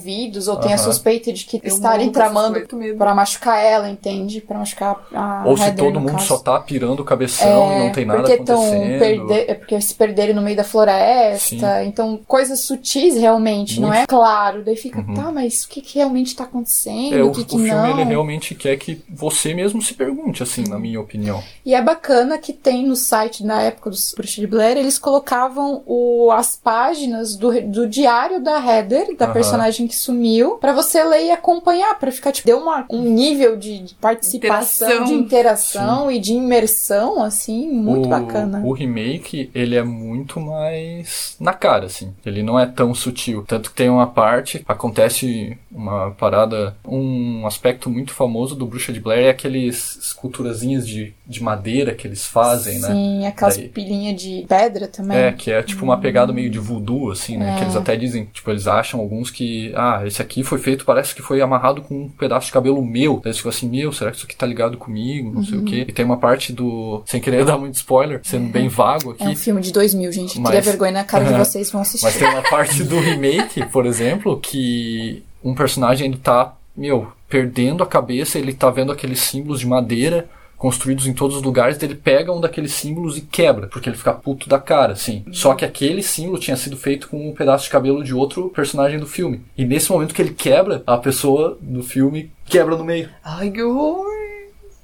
[0.48, 2.60] ou tem a suspeita de que Eu estarem tramando
[2.96, 4.40] pra machucar ela, entende?
[4.40, 6.26] Pra machucar a Ou se Heather, todo no mundo caso.
[6.26, 8.98] só tá pirando o cabeção e não tem nada porque tão acontecendo.
[8.98, 14.00] perder, é porque se perderem no meio da floresta, então coisas sutis realmente, não Muito.
[14.02, 14.62] é claro.
[14.64, 15.14] Daí fica, Uhum.
[15.14, 17.14] tá, mas o que, que realmente tá acontecendo?
[17.16, 17.90] É, o, o que, o que filme não?
[17.90, 21.42] ele realmente quer que você mesmo se pergunte, assim, na minha opinião.
[21.64, 25.82] E é bacana que tem no site, na época dos Bruxa de Blair, eles colocavam
[25.86, 31.26] o, as páginas do, do diário da Heather, da personagem que sumiu, pra você ler
[31.26, 35.04] e acompanhar, pra ficar, tipo, deu uma, um nível de, de participação, Interação.
[35.04, 38.62] de interação e de imersão, assim, muito o, bacana.
[38.64, 42.14] O remake, ele é muito mais na cara, assim.
[42.24, 43.44] Ele não é tão sutil.
[43.46, 49.00] Tanto que tem uma parte, acontece uma parada, um aspecto muito famoso do Bruxa de
[49.00, 52.88] Blair é aqueles esculturazinhas de, de madeira que eles fazem, né?
[52.88, 55.16] Sim, aquelas Daí- pilhinhas de pedra também.
[55.18, 57.54] É, que é tipo uma pegada meio de voodoo, assim, né?
[57.54, 57.56] É.
[57.56, 61.14] Que eles até dizem, tipo, eles acham alguns que ah, esse aqui foi feito, parece
[61.14, 63.20] que foi amarrado com um pedaço de cabelo meu.
[63.24, 65.32] Daí você fica assim, meu, será que isso aqui tá ligado comigo?
[65.32, 65.84] Não sei o quê.
[65.88, 69.24] E tem uma parte do, sem querer dar muito spoiler, sendo bem vago aqui.
[69.24, 70.38] É um filme de 2000, gente.
[70.38, 72.04] Mas- Queria vergonha na cara de vocês, vão assistir.
[72.06, 77.82] Mas tem uma parte do remake, por exemplo, que um personagem ele tá, meu, perdendo
[77.82, 81.94] a cabeça, ele tá vendo aqueles símbolos de madeira construídos em todos os lugares, ele
[81.94, 85.24] pega um daqueles símbolos e quebra, porque ele fica puto da cara, assim.
[85.32, 88.98] Só que aquele símbolo tinha sido feito com um pedaço de cabelo de outro personagem
[88.98, 89.42] do filme.
[89.56, 93.08] E nesse momento que ele quebra, a pessoa do filme quebra no meio.
[93.22, 94.15] Ai, que horror.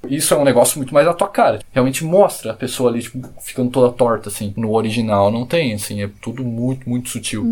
[0.09, 1.59] Isso é um negócio muito mais na tua cara.
[1.71, 4.53] Realmente mostra a pessoa ali, tipo, ficando toda torta, assim.
[4.57, 7.43] No original não tem, assim, é tudo muito, muito sutil.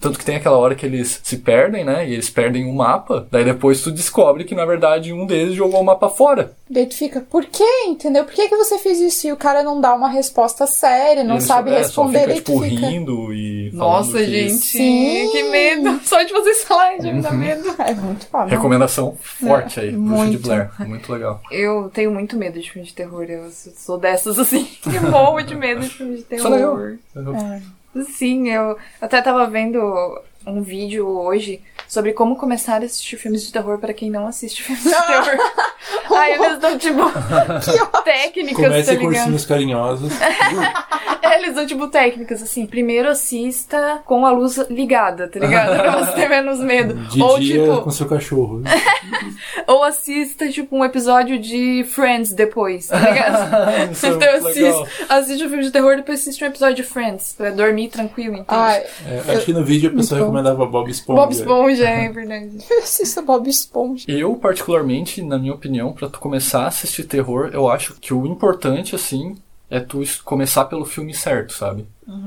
[0.00, 2.08] Tanto que tem aquela hora que eles se perdem, né?
[2.08, 3.26] E eles perdem o mapa.
[3.30, 6.52] Daí depois tu descobre que, na verdade, um deles jogou o mapa fora.
[6.70, 7.64] Daí tu fica, por quê?
[7.86, 8.24] Entendeu?
[8.24, 9.26] Por que, que você fez isso?
[9.26, 12.18] E o cara não dá uma resposta séria, não Eles sabe só- é, responder.
[12.18, 12.86] Só fica, tipo, fica.
[12.88, 14.52] rindo e falando Nossa, que- gente.
[14.64, 15.28] Sim.
[15.32, 16.00] Que medo.
[16.04, 17.74] Só de vocês falarem já me dá medo.
[17.78, 18.46] É muito foda.
[18.50, 20.38] Recomendação forte aí, Bruxa de.
[20.38, 20.70] Blair.
[20.86, 21.40] Muito legal.
[21.50, 23.24] Eu tenho muito medo de filme de terror.
[23.24, 26.76] Eu sou dessas, assim, que morro de medo de filme de Isso é legal.
[27.12, 27.62] terror.
[28.04, 29.80] Sim, eu até tava vendo
[30.46, 34.62] um vídeo hoje sobre como começar a assistir filmes de terror para quem não assiste
[34.62, 35.38] filmes de terror.
[36.14, 37.02] Aí eles dão, tipo,
[38.04, 39.20] técnicas, tá Comece com ligado?
[39.22, 40.12] ursinhos carinhosos.
[41.30, 42.66] Eles dão, tipo, técnicas, assim.
[42.66, 45.76] Primeiro assista com a luz ligada, tá ligado?
[45.78, 46.94] Pra você ter menos medo.
[46.94, 48.62] De ou, dia tipo, com seu cachorro.
[49.66, 53.54] ou assista, tipo, um episódio de Friends depois, tá ligado?
[53.70, 57.34] É então assiste, assiste um filme de terror depois assiste um episódio de Friends.
[57.36, 58.46] Pra dormir tranquilo, entende?
[58.48, 61.20] Ai, É, acho que no vídeo a pessoa recomendava Bob Esponja.
[61.20, 62.58] Bob Esponja, é verdade.
[62.70, 64.04] eu assisto Bob Esponja.
[64.08, 68.26] Eu, particularmente, na minha opinião, pra tu começar a assistir terror, eu acho que o
[68.26, 69.36] importante, assim,
[69.70, 71.84] é tu começar pelo filme certo, sabe?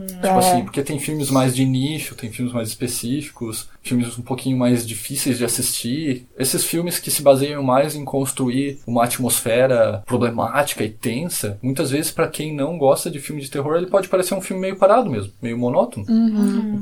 [0.08, 0.30] Tipo É.
[0.38, 4.86] assim, porque tem filmes mais de nicho, tem filmes mais específicos, filmes um pouquinho mais
[4.86, 6.28] difíceis de assistir.
[6.38, 12.12] Esses filmes que se baseiam mais em construir uma atmosfera problemática e tensa, muitas vezes
[12.12, 15.10] pra quem não gosta de filme de terror, ele pode parecer um filme meio parado
[15.10, 16.06] mesmo, meio monótono.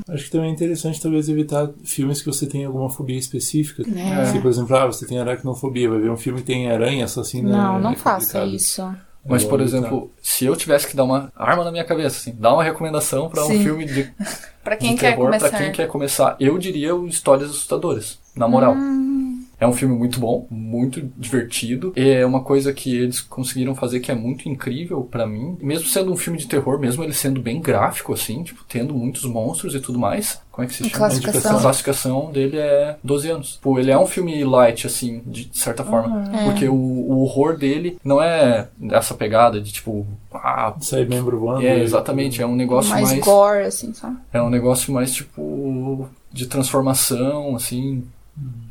[0.08, 3.82] Acho que também é interessante talvez evitar filmes que você tem alguma fobia específica.
[3.98, 4.26] É.
[4.26, 7.48] Se, por exemplo, ah, você tem aracnofobia, vai ver um filme que tem aranha assassina.
[7.50, 8.54] Não, não é faça complicado.
[8.54, 9.09] isso.
[9.26, 12.54] Mas, por exemplo, se eu tivesse que dar uma arma na minha cabeça, assim, dar
[12.54, 14.10] uma recomendação pra um filme de
[14.64, 15.48] Pra quem de quer terror começar.
[15.48, 16.36] pra quem quer começar.
[16.38, 18.74] Eu diria o Histórias Assustadoras, na moral.
[18.74, 19.09] Hum.
[19.60, 21.92] É um filme muito bom, muito divertido.
[21.94, 25.56] É uma coisa que eles conseguiram fazer que é muito incrível pra mim.
[25.60, 29.24] Mesmo sendo um filme de terror, mesmo ele sendo bem gráfico, assim, tipo, tendo muitos
[29.24, 30.40] monstros e tudo mais.
[30.50, 30.96] Como é que se chama?
[30.96, 31.56] Classificação.
[31.56, 33.58] A classificação dele é 12 anos.
[33.62, 36.30] Pô, ele é um filme light, assim, de certa forma.
[36.44, 41.66] Porque o, o horror dele não é essa pegada de, tipo, ah, Sai membro voando.
[41.66, 44.16] é, exatamente, é um negócio mais, mais gore, assim, sabe?
[44.32, 48.04] é um negócio mais tipo de transformação, assim,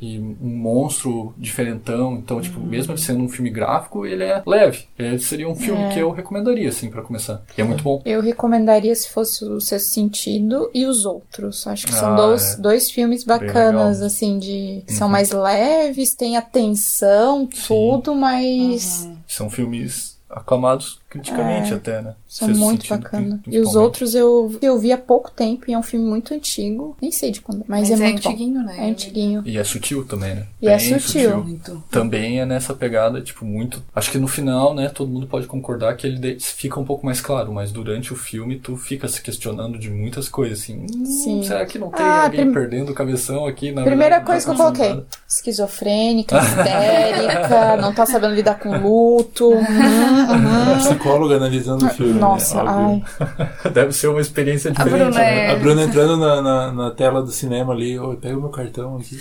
[0.02, 2.14] e um monstro diferentão.
[2.16, 4.86] Então, tipo, mesmo ele sendo um filme gráfico, ele é leve.
[4.98, 5.90] Ele seria um filme É.
[5.94, 7.42] que eu recomendaria, assim, pra começar.
[7.58, 8.02] E é muito bom.
[8.06, 11.66] Eu recomendaria se fosse o Sexto Sentido e os outros.
[11.68, 12.58] Acho que são Ah, dois, é.
[12.62, 14.84] dois filmes bacanas, assim, de.
[14.88, 15.12] que São Uhum.
[15.12, 22.12] mais leves, tem atenção, tudo, mas São filmes aclamados criticamente até, né?
[22.12, 22.14] É.
[22.28, 23.40] são Sexto muito Sentido, bacanas.
[23.48, 26.96] E os outros eu, eu vi há pouco tempo e é um filme muito antigo.
[27.02, 28.30] Nem sei de quando, mas, Mas é, é muito bom.
[28.30, 28.76] antiguinho, né?
[28.78, 29.44] É antiguinho.
[29.46, 30.46] E é sutil também, né?
[30.62, 31.44] E é Bem sutil.
[31.44, 31.84] Muito.
[31.90, 33.82] Também é nessa pegada, tipo, muito.
[33.96, 37.20] Acho que no final, né, todo mundo pode concordar que ele fica um pouco mais
[37.22, 40.86] claro, mas durante o filme tu fica se questionando de muitas coisas, assim.
[40.96, 41.44] "Hum, Sim.
[41.44, 43.72] Será que não tem Ah, alguém prim- perdendo o cabeção aqui?
[43.72, 48.60] Na Primeira verdade, coisa que tá eu coloquei: acontecendo esquizofrênica, histérica, não tá sabendo lidar
[48.60, 49.50] com luto.
[49.70, 50.99] Uhum, uhum.
[51.00, 52.14] Psicóloga analisando o filme.
[52.20, 52.70] Nossa, né?
[52.70, 52.86] ai.
[52.86, 53.06] Óbvio.
[53.20, 53.70] nada.
[53.72, 55.00] Deve ser uma experiência A diferente.
[55.06, 55.46] Bruna né?
[55.48, 58.50] é- A Bruna entrando na, na, na tela do cinema ali, oi, pega o meu
[58.50, 59.20] cartão aqui.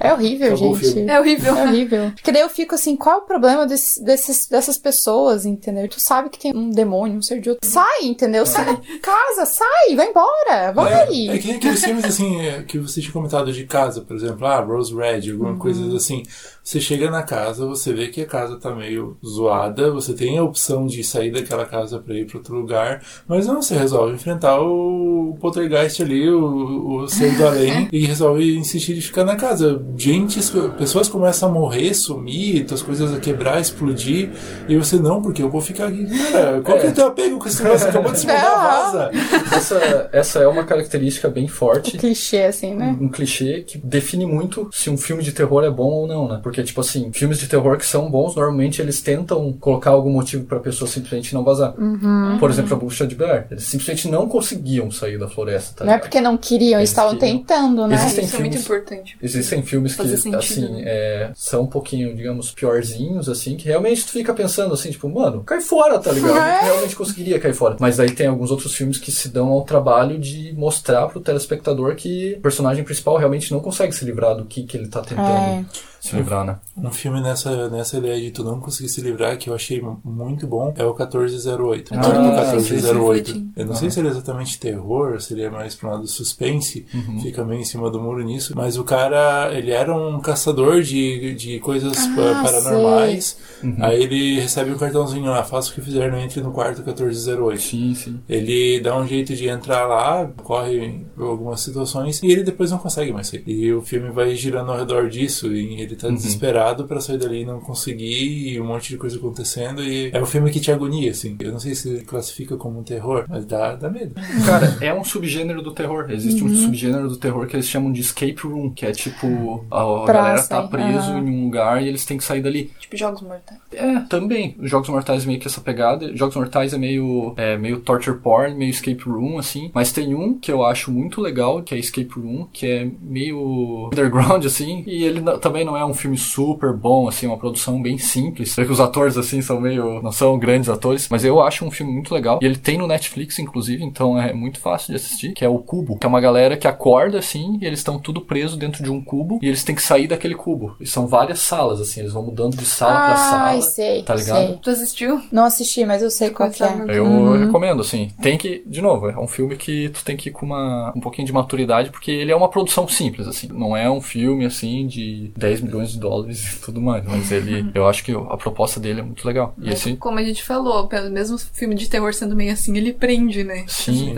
[0.00, 1.10] É horrível, Acabou gente.
[1.10, 1.56] É horrível.
[1.56, 2.12] É horrível.
[2.14, 5.88] Porque daí eu fico assim, qual é o problema desse- desses, dessas pessoas, entendeu?
[5.88, 7.68] Tu sabe que tem um demônio, um ser de outro.
[7.68, 8.44] Sai, entendeu?
[8.46, 10.92] Sai da casa, sai, vai embora, vai.
[10.92, 11.02] É,
[11.34, 14.46] é que nem aqueles filmes assim é, que você tinha comentado de casa, por exemplo,
[14.46, 15.58] ah, Rose Red, alguma Uhum.
[15.58, 16.22] coisa assim.
[16.66, 20.42] Você chega na casa, você vê que a casa tá meio zoada, você tem a
[20.42, 24.60] opção de sair daquela casa pra ir pra outro lugar, mas não, você resolve enfrentar
[24.60, 29.80] o poltergeist ali, o, o ser do além, e resolve insistir de ficar na casa.
[29.96, 30.40] gente,
[30.76, 34.30] pessoas começam a morrer, sumir, as coisas a quebrar, explodir,
[34.68, 36.04] e você não, porque eu vou ficar aqui.
[36.32, 37.88] Cara, qual que é o teu apego com esse negócio?
[37.88, 39.10] Acabou de se mudar, vaza.
[39.54, 41.96] Essa, essa é uma característica bem forte.
[41.96, 42.96] Um clichê, assim, né?
[43.00, 46.26] Um, um clichê que define muito se um filme de terror é bom ou não,
[46.26, 46.40] né?
[46.42, 50.44] Porque, tipo assim, filmes de terror que são bons, normalmente eles tentam colocar algum motivo
[50.44, 51.74] pra pessoa simplesmente não vazar.
[51.78, 52.36] Uhum.
[52.38, 53.46] Por exemplo, a Bucha de Blair.
[53.50, 56.08] Eles simplesmente não conseguiam sair da floresta, tá Não é ligado?
[56.08, 57.38] porque não queriam, eles estavam queriam.
[57.38, 57.96] tentando, né?
[57.96, 59.18] Existem Isso é muito filmes- importante.
[59.22, 60.82] Existem filmes que, sentido, assim, né?
[60.86, 65.42] é, são um pouquinho, digamos, piorzinhos, assim, que realmente tu fica pensando assim, tipo, mano,
[65.44, 66.36] cai fora, tá ligado?
[66.36, 66.60] É.
[66.64, 67.76] Realmente conseguiria cair fora.
[67.80, 71.94] Mas aí tem alguns outros filmes que se dão ao trabalho de mostrar pro telespectador
[71.94, 75.26] que o personagem principal realmente não consegue se livrar do que, que ele tá tentando
[75.28, 75.64] É.
[76.00, 76.56] se livrar, né?
[76.76, 80.00] Um filme nessa, nessa ideia de tu não conseguir se livrar, que eu achei mu-
[80.04, 81.92] muito bom, é o 1408.
[81.94, 83.30] Ah, Quarto sim, sim, 1408.
[83.32, 83.50] sim.
[83.56, 87.20] Eu não sei se ele é exatamente terror, seria mais pra um lado suspense, Uhum.
[87.20, 91.34] fica meio em cima do muro nisso, mas o cara, ele era um caçador de,
[91.34, 93.76] de coisas Ah, pa- paranormais, Uhum.
[93.80, 97.60] aí ele recebe um cartãozinho lá, faça o que fizer, não entre no quarto 1408.
[97.62, 98.20] Sim, sim.
[98.28, 103.12] Ele dá um jeito de entrar lá, corre algumas situações e ele depois não consegue
[103.12, 103.42] mais sair.
[103.46, 107.42] E o filme vai girando ao redor disso e ele tá desesperado pra sair dali
[107.42, 110.70] e não conseguir e um monte de coisa acontecendo e é um filme que te
[110.70, 111.36] agonia, assim.
[111.40, 114.14] Eu não sei se classifica como um terror, mas dá, dá medo.
[114.44, 116.06] Cara, é um subgênero do terror.
[116.10, 116.50] Existe Uhum.
[116.50, 120.06] um subgênero do terror que eles chamam de escape room, que é tipo, a, a
[120.06, 121.18] galera tá preso aham.
[121.20, 122.70] em um lugar e eles têm que sair dali.
[122.78, 123.60] Tipo Jogos Mortais.
[123.72, 124.56] É, também.
[124.58, 126.14] Os Jogos Mortais meio que essa pegada.
[126.16, 129.70] Jogos Mortais é meio, é meio torture porn, meio escape room, assim.
[129.74, 133.86] Mas tem um que eu acho muito legal, que é Escape Room, que é meio
[133.92, 134.82] underground, assim.
[134.86, 138.52] E ele não- também não é um filme super bom, assim, uma produção bem simples.
[138.52, 140.02] Sei que os atores, assim, são meio...
[140.02, 142.38] não são grandes atores, mas eu acho um filme muito legal.
[142.42, 145.58] E ele tem no Netflix, inclusive, então é muito fácil de assistir, que é o
[145.58, 145.98] Cubo.
[145.98, 149.02] Que é uma galera que acorda, assim, e eles estão tudo preso dentro de um
[149.02, 150.76] cubo, e eles têm que sair daquele cubo.
[150.80, 153.42] E são várias salas, assim, eles vão mudando de sala pra sala.
[153.44, 154.46] Ai, sei, tá ligado?
[154.46, 154.58] sei.
[154.62, 155.20] Tu assistiu?
[155.30, 156.84] Não assisti, mas eu sei qual que é.
[156.88, 158.10] Eu recomendo, assim.
[158.20, 161.00] Tem que, de novo, é um filme que tu tem que ir com uma, um
[161.00, 163.48] pouquinho de maturidade, porque ele é uma produção simples, assim.
[163.48, 167.04] Não é um filme, assim, de 10 milhões de dólares e tudo mais.
[167.04, 169.54] Mas ele, eu acho que a proposta dele é muito legal.
[169.58, 172.76] E Mas, esse, Como a gente falou, pelo mesmo filme de terror sendo meio assim,
[172.76, 173.64] ele prende, né?
[173.68, 174.14] Sim.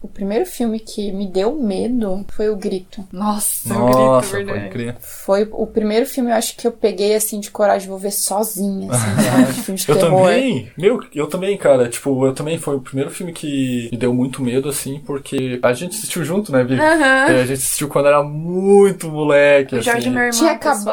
[0.00, 3.04] O primeiro filme que me deu medo foi o Grito.
[3.12, 4.70] Nossa, nossa, eu grito, pode verdade.
[4.70, 4.96] crer.
[5.00, 8.88] Foi o primeiro filme, eu acho que eu peguei assim de coragem, vou ver sozinha,
[8.90, 9.72] assim?
[9.74, 10.26] De Eu terror.
[10.26, 14.12] também, meu, eu também, cara, tipo, eu também foi o primeiro filme que me deu
[14.12, 16.74] muito medo, assim, porque a gente assistiu junto, né, Vi?
[16.78, 17.04] Aham.
[17.32, 20.08] É, a gente assistiu quando era muito moleque, O Jorge assim.
[20.08, 20.84] é meu irmão, Tinha acabado.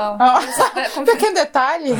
[0.76, 1.90] É, confia- Pequeno detalhe.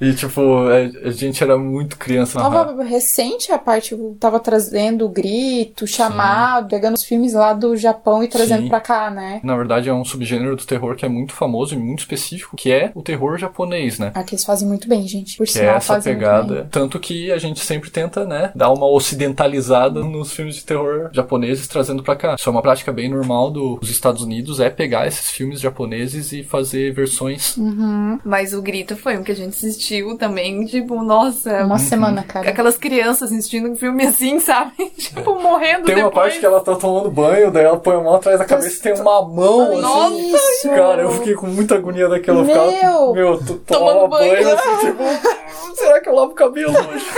[0.00, 2.36] E, tipo, a, a gente era muito criança.
[2.40, 7.76] na Tava recente a parte, tava trazendo o grito, chamado, pegando os filmes lá do
[7.76, 8.68] Japão e trazendo Sim.
[8.68, 9.40] pra cá, né?
[9.44, 12.72] Na verdade, é um subgênero do terror que é muito famoso e muito específico, que
[12.72, 14.10] é o terror japonês, né?
[14.12, 15.36] Aqui eles fazem muito bem, gente.
[15.36, 16.54] Por Que é sinal, essa fazem muito pegada.
[16.62, 16.66] bem.
[16.68, 21.68] Tanto que a gente sempre tenta, né, dar uma ocidentalizada nos filmes de terror japoneses
[21.68, 22.34] trazendo pra cá.
[22.36, 26.32] Isso é uma prática bem normal do- dos Estados Unidos, é pegar esses filmes japoneses
[26.32, 27.56] e fazer versões.
[27.56, 28.20] Uhum.
[28.22, 31.64] Mas o Grito foi um que a gente assistiu também, tipo, nossa.
[31.64, 32.50] Uma semana, cara.
[32.50, 34.72] Aquelas crianças assistindo um filme assim, sabe?
[34.98, 36.14] tipo, morrendo Tem uma depois.
[36.26, 38.80] parte que ela tá tomando banho, daí ela põe a mão atrás da cabeça e
[38.80, 40.14] tem uma mão Nossa!
[40.14, 40.34] assim.
[40.34, 40.68] Isso!
[40.68, 42.40] Cara, eu fiquei com muita agonia daquela.
[42.40, 43.14] Eu ficava, Meu!
[43.14, 44.32] meu, tu Tomando tomava banho.
[44.34, 47.06] banho, assim, tipo, "Hum, será que eu lavo o cabelo hoje?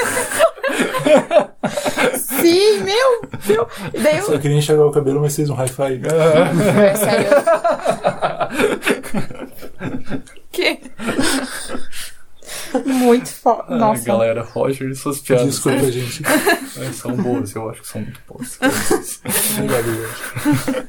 [2.41, 3.23] Sim, meu!
[3.47, 3.67] meu.
[4.03, 4.25] Daí eu...
[4.25, 6.01] Só queria enxergar o cabelo, mas fez um hi-fi.
[6.85, 7.29] É, sério.
[10.53, 10.79] Que?
[12.85, 13.65] Muito foda.
[13.75, 14.05] Ai, Nossa.
[14.05, 15.47] galera, Roger e suas piadas.
[15.47, 16.23] Desculpa, gente.
[16.79, 18.59] Ai, são boas, eu acho que são muito boas.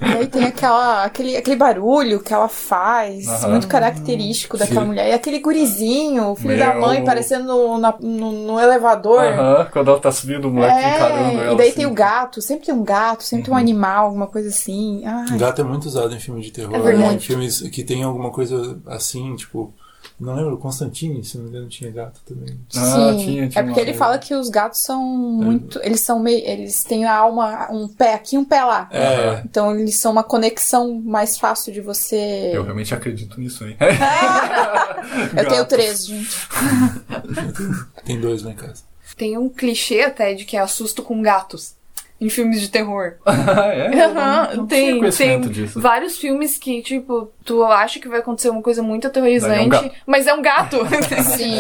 [0.01, 3.49] E aí tem aquela, aquele, aquele barulho que ela faz, Aham.
[3.51, 4.87] muito característico daquela Sim.
[4.87, 5.09] mulher.
[5.09, 6.65] E aquele gurizinho, o filho Meu.
[6.65, 9.23] da mãe, parecendo no, na- no, no elevador.
[9.23, 11.53] Aham, quando ela tá subindo, o moleque encarando É, ela.
[11.53, 11.77] e daí assim.
[11.77, 15.03] tem o gato, sempre tem um gato, sempre tem um animal, alguma coisa assim.
[15.05, 16.75] Ai, Gato é muito usado em filme de terror.
[16.75, 17.15] É verdade.
[17.15, 19.73] Em filmes que tem alguma coisa assim, tipo.
[20.17, 22.57] Não lembro, Constantine, se não me engano, tinha gato também.
[22.73, 25.77] Ah, Sim, tinha, tinha é porque ele fala que os gatos são muito.
[25.83, 26.41] Eles são meio.
[26.47, 28.87] Eles têm a alma, um pé aqui e um pé lá.
[28.91, 29.41] É.
[29.43, 32.51] Então eles são uma conexão mais fácil de você.
[32.53, 33.75] Eu realmente acredito nisso aí.
[35.37, 36.29] Eu tenho três, gente.
[38.05, 38.83] Tem dois lá em casa.
[39.17, 41.73] Tem um clichê até de que é assusto com gatos.
[42.19, 43.15] em filmes de terror.
[43.27, 45.81] é, eu não- Aham, não tem, tem disso.
[45.81, 49.91] vários filmes que, tipo, tu acha que vai acontecer uma coisa muito aterrorizante, é um
[50.05, 50.77] mas é um gato.
[51.37, 51.53] Sim.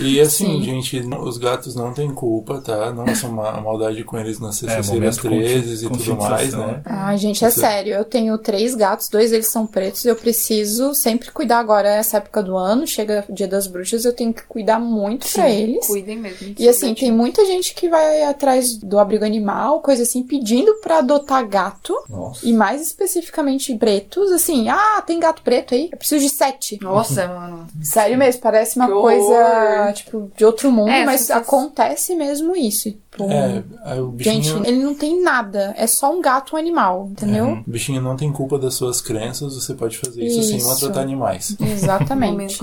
[0.00, 0.62] E assim, Sim.
[0.62, 2.92] gente, os gatos não têm culpa, tá?
[2.92, 6.80] Não é uma maldade com eles nas sextas-feiras consci- 13 e tudo mais, né?
[6.84, 7.94] Ai, gente, é Você- sério.
[7.94, 10.04] Eu tenho três gatos, dois deles são pretos.
[10.04, 14.12] Eu preciso sempre cuidar agora, essa época do ano, chega o dia das bruxas, eu
[14.14, 15.86] tenho que cuidar muito pra eles.
[15.86, 16.54] Cuidem mesmo.
[16.58, 20.98] E assim, tem muita gente que vai atrás do abrigo animal, coisa assim, pedindo pra
[20.98, 21.94] adotar gato.
[22.08, 22.46] Nossa.
[22.46, 25.88] E mais especificamente pretos, assim, ah, tem gato preto aí?
[25.92, 26.78] Eu preciso de sete.
[26.82, 27.66] Nossa, mano.
[27.82, 29.92] Sério mesmo, parece uma Que coisa, horror.
[29.92, 32.94] tipo, de outro mundo, É, mas acontece mesmo isso.
[33.14, 34.42] Tipo, É, o bichinho.
[34.42, 37.46] Gente, ele não tem nada, é só um gato um animal, entendeu?
[37.46, 40.66] É, o bichinho não tem culpa das suas crenças, você pode fazer isso, sem Isso.
[40.66, 41.56] maltratar animais.
[41.62, 42.58] Exatamente.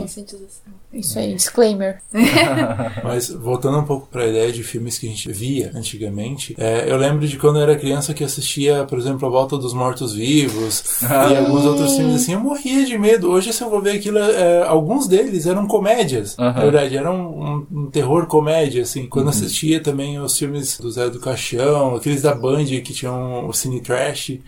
[0.93, 2.01] Isso aí, disclaimer.
[3.01, 6.97] Mas voltando um pouco pra ideia de filmes que a gente via antigamente, é, eu
[6.97, 11.37] lembro de quando eu era criança que assistia, por exemplo, A Volta dos Mortos-Vivos e
[11.37, 13.29] alguns outros filmes assim, eu morria de medo.
[13.31, 16.35] Hoje, se eu vou ver aquilo, é, alguns deles eram comédias.
[16.35, 19.07] Na verdade, era um, um- terror comédia, assim.
[19.07, 23.47] Quando eu assistia também os filmes do Zé do Caixão, aqueles da Band que tinham
[23.47, 24.41] o Cine Trash, que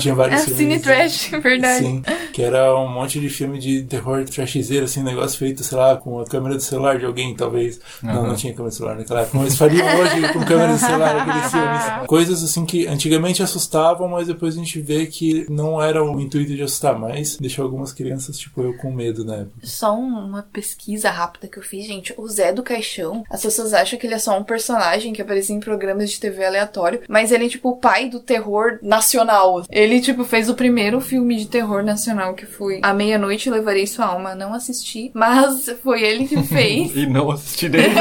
[0.00, 0.58] tinha vários É filmes.
[0.58, 1.84] Cine Trash, verdade.
[1.84, 5.96] Sim, que era um monte de filme de terror trashzeiro, assim, negócio feito, sei lá,
[5.96, 7.80] com a câmera do celular de alguém, talvez.
[8.02, 11.16] Não, não tinha câmera do celular naquela época, mas fariam hoje com câmera do celular
[11.16, 12.06] aqueles filmes.
[12.06, 16.54] Coisas assim que antigamente assustavam, mas depois a gente vê que não era o intuito
[16.54, 19.54] de assustar, mas deixou algumas crianças, tipo eu, com medo na época.
[19.62, 22.14] Só um- uma pesquisa rápida que eu fiz, gente.
[22.16, 25.60] O Zé do Caixão, as pessoas acham que ele é só um personagem que em
[25.60, 29.62] programas de TV aleatório, mas ele é tipo o pai do terror nacional.
[29.70, 34.06] Ele, tipo, fez o primeiro filme de terror nacional que foi A Meia-Noite Levarei Sua
[34.06, 34.34] Alma.
[34.34, 36.90] Não assisti, mas foi ele que fez.
[37.00, 37.86] E não assistirei.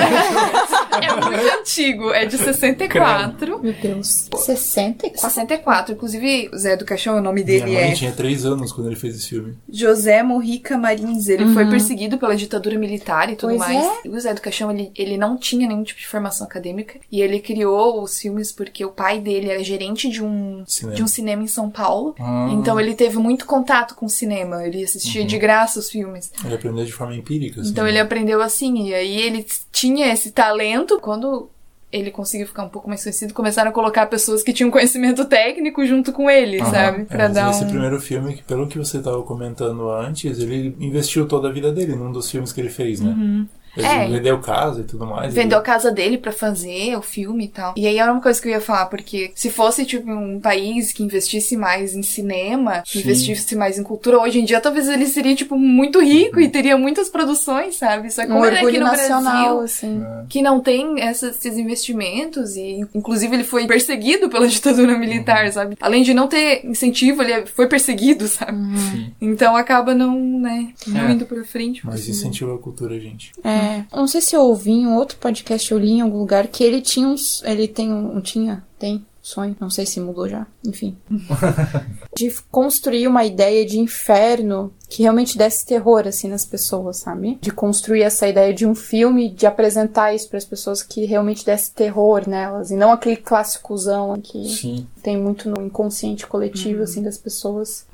[1.01, 3.59] é muito antigo, é de 64.
[3.61, 4.27] Meu Deus.
[4.35, 5.19] 64?
[5.19, 8.71] 64, inclusive o Zé do Caixão, o nome Minha dele mãe é tinha três anos
[8.71, 9.55] quando ele fez esse filme.
[9.69, 13.85] José Morrica Marins, ele foi perseguido pela ditadura militar e tudo Pois mais.
[13.85, 13.91] é.
[14.05, 16.99] E o Zé do Caixão, ele, ele não tinha nenhum tipo de formação acadêmica.
[17.11, 20.95] E ele criou os filmes porque o pai dele era gerente de um Cinema.
[20.95, 22.15] de um cinema em São Paulo.
[22.17, 22.47] Ah.
[22.53, 24.65] Então ele teve muito contato com o cinema.
[24.65, 26.31] Ele assistia de graça os filmes.
[26.45, 27.71] Ele aprendeu de forma empírica, assim.
[27.71, 28.87] Então ele aprendeu assim.
[28.87, 30.97] E aí ele tinha esse talento.
[31.01, 31.49] Quando
[31.91, 35.83] ele conseguiu ficar um pouco mais conhecido, começaram a colocar pessoas que tinham conhecimento técnico
[35.87, 37.01] junto com ele, sabe?
[37.01, 37.67] É, Pra mas dar esse um.
[37.67, 41.95] primeiro filme, que pelo que você estava comentando antes, ele investiu toda a vida dele
[41.95, 43.45] num dos filmes que ele fez, né?
[43.75, 44.07] Ele É.
[44.07, 45.33] vendeu casa e tudo mais.
[45.33, 45.65] Vendeu a ele...
[45.65, 47.73] casa dele pra fazer o filme e tal.
[47.77, 50.91] E aí era uma coisa que eu ia falar, porque se fosse, tipo, um país
[50.91, 52.99] que investisse mais em cinema, que Sim.
[52.99, 56.77] investisse mais em cultura, hoje em dia talvez ele seria, tipo, muito rico e teria
[56.77, 58.11] muitas produções, sabe?
[58.11, 60.03] Só que Um é aqui no nacional, Brasil, assim.
[60.27, 65.75] que não tem essas- esses investimentos e, inclusive, ele foi perseguido pela ditadura militar, sabe?
[65.79, 68.57] Além de não ter incentivo, ele foi perseguido, sabe?
[68.77, 69.13] Sim.
[69.21, 71.11] Então acaba não, né, não É.
[71.11, 71.85] indo pra frente.
[71.85, 72.11] Mas assim.
[72.11, 73.31] incentiva a cultura, gente.
[73.43, 73.58] É.
[73.91, 76.63] Eu Não sei se eu ouvi em outro podcast, eu li em algum lugar, que
[76.63, 77.41] ele tinha uns.
[77.43, 78.63] Ele tem um tinha?
[78.77, 79.05] Tem?
[79.21, 79.55] Sonho.
[79.59, 80.47] Não sei se mudou já.
[80.65, 80.97] Enfim.
[82.15, 87.37] de construir uma ideia de inferno que realmente desse terror, assim, nas pessoas, sabe?
[87.39, 91.45] De construir essa ideia de um filme, de apresentar isso para as pessoas que realmente
[91.45, 92.71] desse terror nelas.
[92.71, 94.87] E não aquele clássicozão que Sim.
[95.03, 97.85] tem muito no inconsciente coletivo, assim, das pessoas.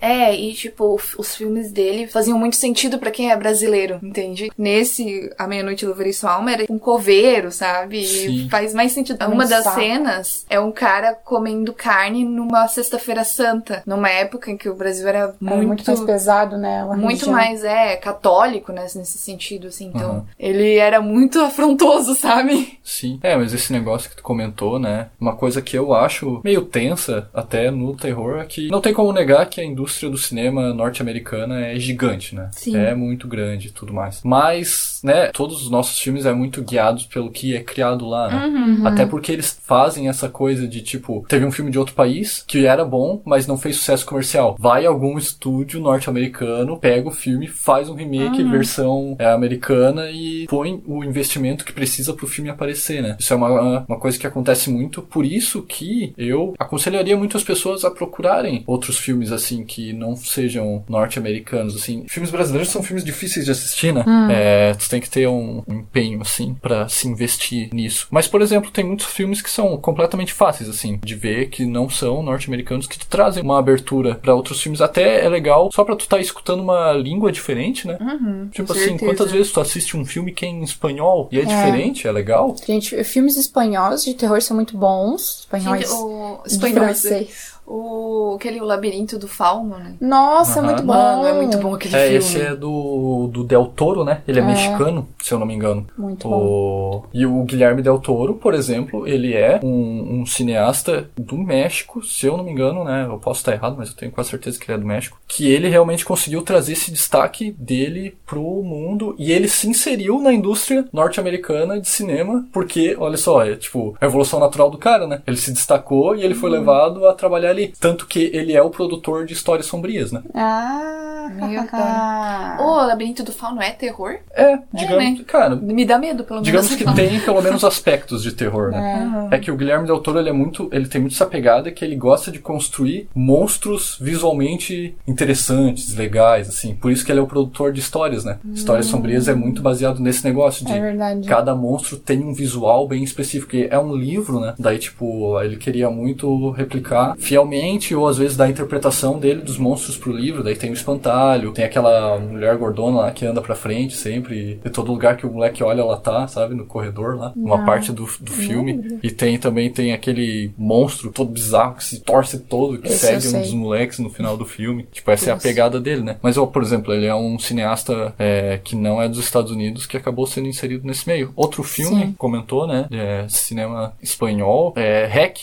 [0.00, 4.50] É, e tipo, os filmes dele faziam muito sentido pra quem é brasileiro, entende?
[4.58, 8.00] Nesse A Meia-Noite Louvarei Sua Alma era um coveiro, sabe?
[8.00, 9.24] E faz mais sentido.
[9.26, 9.78] Um Uma das saco.
[9.78, 15.06] cenas é um cara comendo carne numa sexta-feira santa, numa época em que o Brasil
[15.06, 16.80] era Era muito, muito mais pesado, né?
[16.82, 17.32] a muito religião.
[17.32, 19.90] mais, é, católico, né, nesse sentido, assim.
[19.94, 20.26] Então, Aham.
[20.38, 22.78] ele era muito afrontoso, sabe?
[22.82, 23.18] Sim.
[23.22, 25.08] É, mas esse negócio que tu comentou, né?
[25.20, 29.12] Uma coisa que eu acho meio tensa até no terror é que não tem como
[29.12, 32.48] negar que a indústria do cinema norte-americana é gigante, né?
[32.52, 32.76] Sim.
[32.76, 34.20] É muito grande e tudo mais.
[34.24, 38.46] Mas, né, todos os nossos filmes é muito guiados pelo que é criado lá, né?
[38.46, 38.86] Uhum.
[38.86, 42.66] Até porque eles fazem essa coisa de tipo, teve um filme de outro país que
[42.66, 44.56] era bom, mas não fez sucesso comercial.
[44.58, 46.29] Vai algum estúdio norte-americano,
[46.76, 52.12] pega o filme, faz um remake versão é, americana e põe o investimento que precisa
[52.12, 53.16] pro filme aparecer, né?
[53.18, 57.44] Isso é uma, uma coisa que acontece muito, por isso que eu aconselharia muito as
[57.44, 62.04] pessoas a procurarem outros filmes assim que não sejam norte-americanos, assim.
[62.08, 64.04] Filmes brasileiros são filmes difíceis de assistir, né?
[64.30, 68.06] É, tu tem que ter um, empenho assim pra se investir nisso.
[68.10, 71.88] Mas por exemplo, tem muitos filmes que são completamente fáceis assim, de ver que não
[71.88, 74.80] são norte-americanos que te trazem uma abertura para outros filmes.
[74.80, 77.98] Até é legal só pra tu estar tá escutando uma língua diferente, né?
[78.00, 79.04] Uhum, tipo assim, certeza.
[79.04, 82.54] quantas vezes tu assiste um filme que é em espanhol e é, diferente, é legal?
[82.66, 85.40] Gente, filmes espanhóis de terror são muito bons.
[85.40, 85.88] Espanhóis.
[85.88, 87.59] Gente, o de espanhol, francês.
[87.70, 89.94] O aquele o labirinto do fauno, né?
[90.00, 90.66] Nossa, Aham.
[90.68, 90.92] muito bom.
[90.92, 92.16] Mano, é muito bom aquele É, filme.
[92.16, 94.22] esse é do, do Del Toro, né?
[94.26, 94.46] Ele é, É.
[94.46, 95.86] mexicano, se eu não me engano.
[95.96, 96.36] Muito bom.
[96.36, 97.04] O...
[97.12, 102.26] E o Guilherme Del Toro, por exemplo, ele é um, um cineasta do México, se
[102.26, 103.06] eu não me engano, né?
[103.08, 105.18] Eu posso estar errado, mas eu tenho quase certeza que ele é do México.
[105.28, 110.32] Que ele realmente conseguiu trazer esse destaque dele pro mundo e ele se inseriu na
[110.32, 115.22] indústria norte-americana de cinema, porque, olha só, é tipo a evolução natural do cara, né?
[115.26, 117.59] Ele se destacou e ele foi levado a trabalhar ali.
[117.68, 120.22] Tanto que ele é o produtor de histórias sombrias, né?
[120.34, 121.60] Ah, Meu
[122.64, 124.16] O labirinto do fauno é terror?
[124.34, 125.24] É, digamos, né?
[125.26, 126.46] cara, Me dá medo, pelo menos.
[126.46, 129.28] Digamos que tem pelo menos aspectos de terror, né?
[129.30, 129.38] É.
[129.38, 131.96] que o Guilherme Del Toro ele é muito, ele tem muito essa pegada que ele
[131.96, 136.74] gosta de construir monstros visualmente interessantes, legais, assim.
[136.74, 138.38] Por isso que ele é o produtor de histórias, né?
[138.52, 141.26] Histórias sombrias é muito baseado nesse negócio de É verdade.
[141.26, 143.56] cada monstro tem um visual bem específico.
[143.56, 144.54] E é um livro, né?
[144.58, 147.49] Daí tipo ele queria muito replicar fielmente
[147.94, 150.42] ou às vezes dar a interpretação dele dos monstros pro livro.
[150.42, 154.60] Daí tem o espantalho, tem aquela mulher gordona lá que anda pra frente sempre.
[154.64, 156.54] E todo lugar que o moleque olha, ela tá, sabe?
[156.54, 157.32] No corredor lá.
[157.36, 158.98] Uma parte do, do filme.
[159.02, 163.36] E tem também tem aquele monstro todo bizarro que se torce todo, que Esse segue
[163.36, 164.86] um dos moleques no final do filme.
[164.90, 166.16] Tipo, essa é a pegada dele, né?
[166.22, 169.86] Mas, ó, por exemplo, ele é um cineasta é, que não é dos Estados Unidos
[169.86, 171.32] que acabou sendo inserido nesse meio.
[171.36, 172.14] Outro filme, Sim.
[172.16, 172.86] comentou, né?
[172.90, 175.38] É, cinema espanhol, é Hack.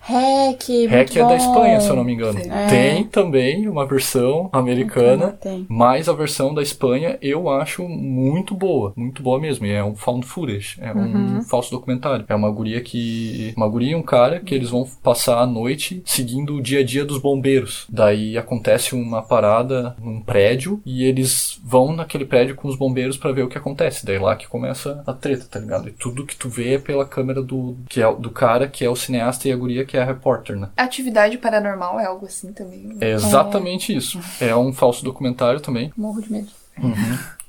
[0.00, 1.44] Hack, é da bom.
[1.52, 2.38] Espanha, se eu não me engano.
[2.38, 2.66] É.
[2.68, 5.28] Tem também uma versão americana.
[5.40, 5.66] Tem.
[5.68, 9.66] Mas a versão da Espanha eu acho muito boa, muito boa mesmo.
[9.66, 11.38] E é um found footage, é Uhum.
[11.38, 12.24] um falso documentário.
[12.28, 13.52] É uma guria que.
[13.56, 16.84] Uma guria e um cara que eles vão passar a noite seguindo o dia a
[16.84, 17.86] dia dos bombeiros.
[17.88, 23.32] Daí acontece uma parada num prédio e eles vão naquele prédio com os bombeiros pra
[23.32, 24.04] ver o que acontece.
[24.04, 25.88] Daí lá que começa a treta, tá ligado?
[25.88, 28.90] E tudo que tu vê é pela câmera do, que é, do cara que é
[28.90, 30.68] o cineasta e a guria que é a repórter, né?
[30.76, 32.96] Atividade paranormal é algo assim também.
[33.00, 34.20] É exatamente isso.
[34.40, 35.92] É um falso documentário também.
[35.96, 36.48] Morro de medo.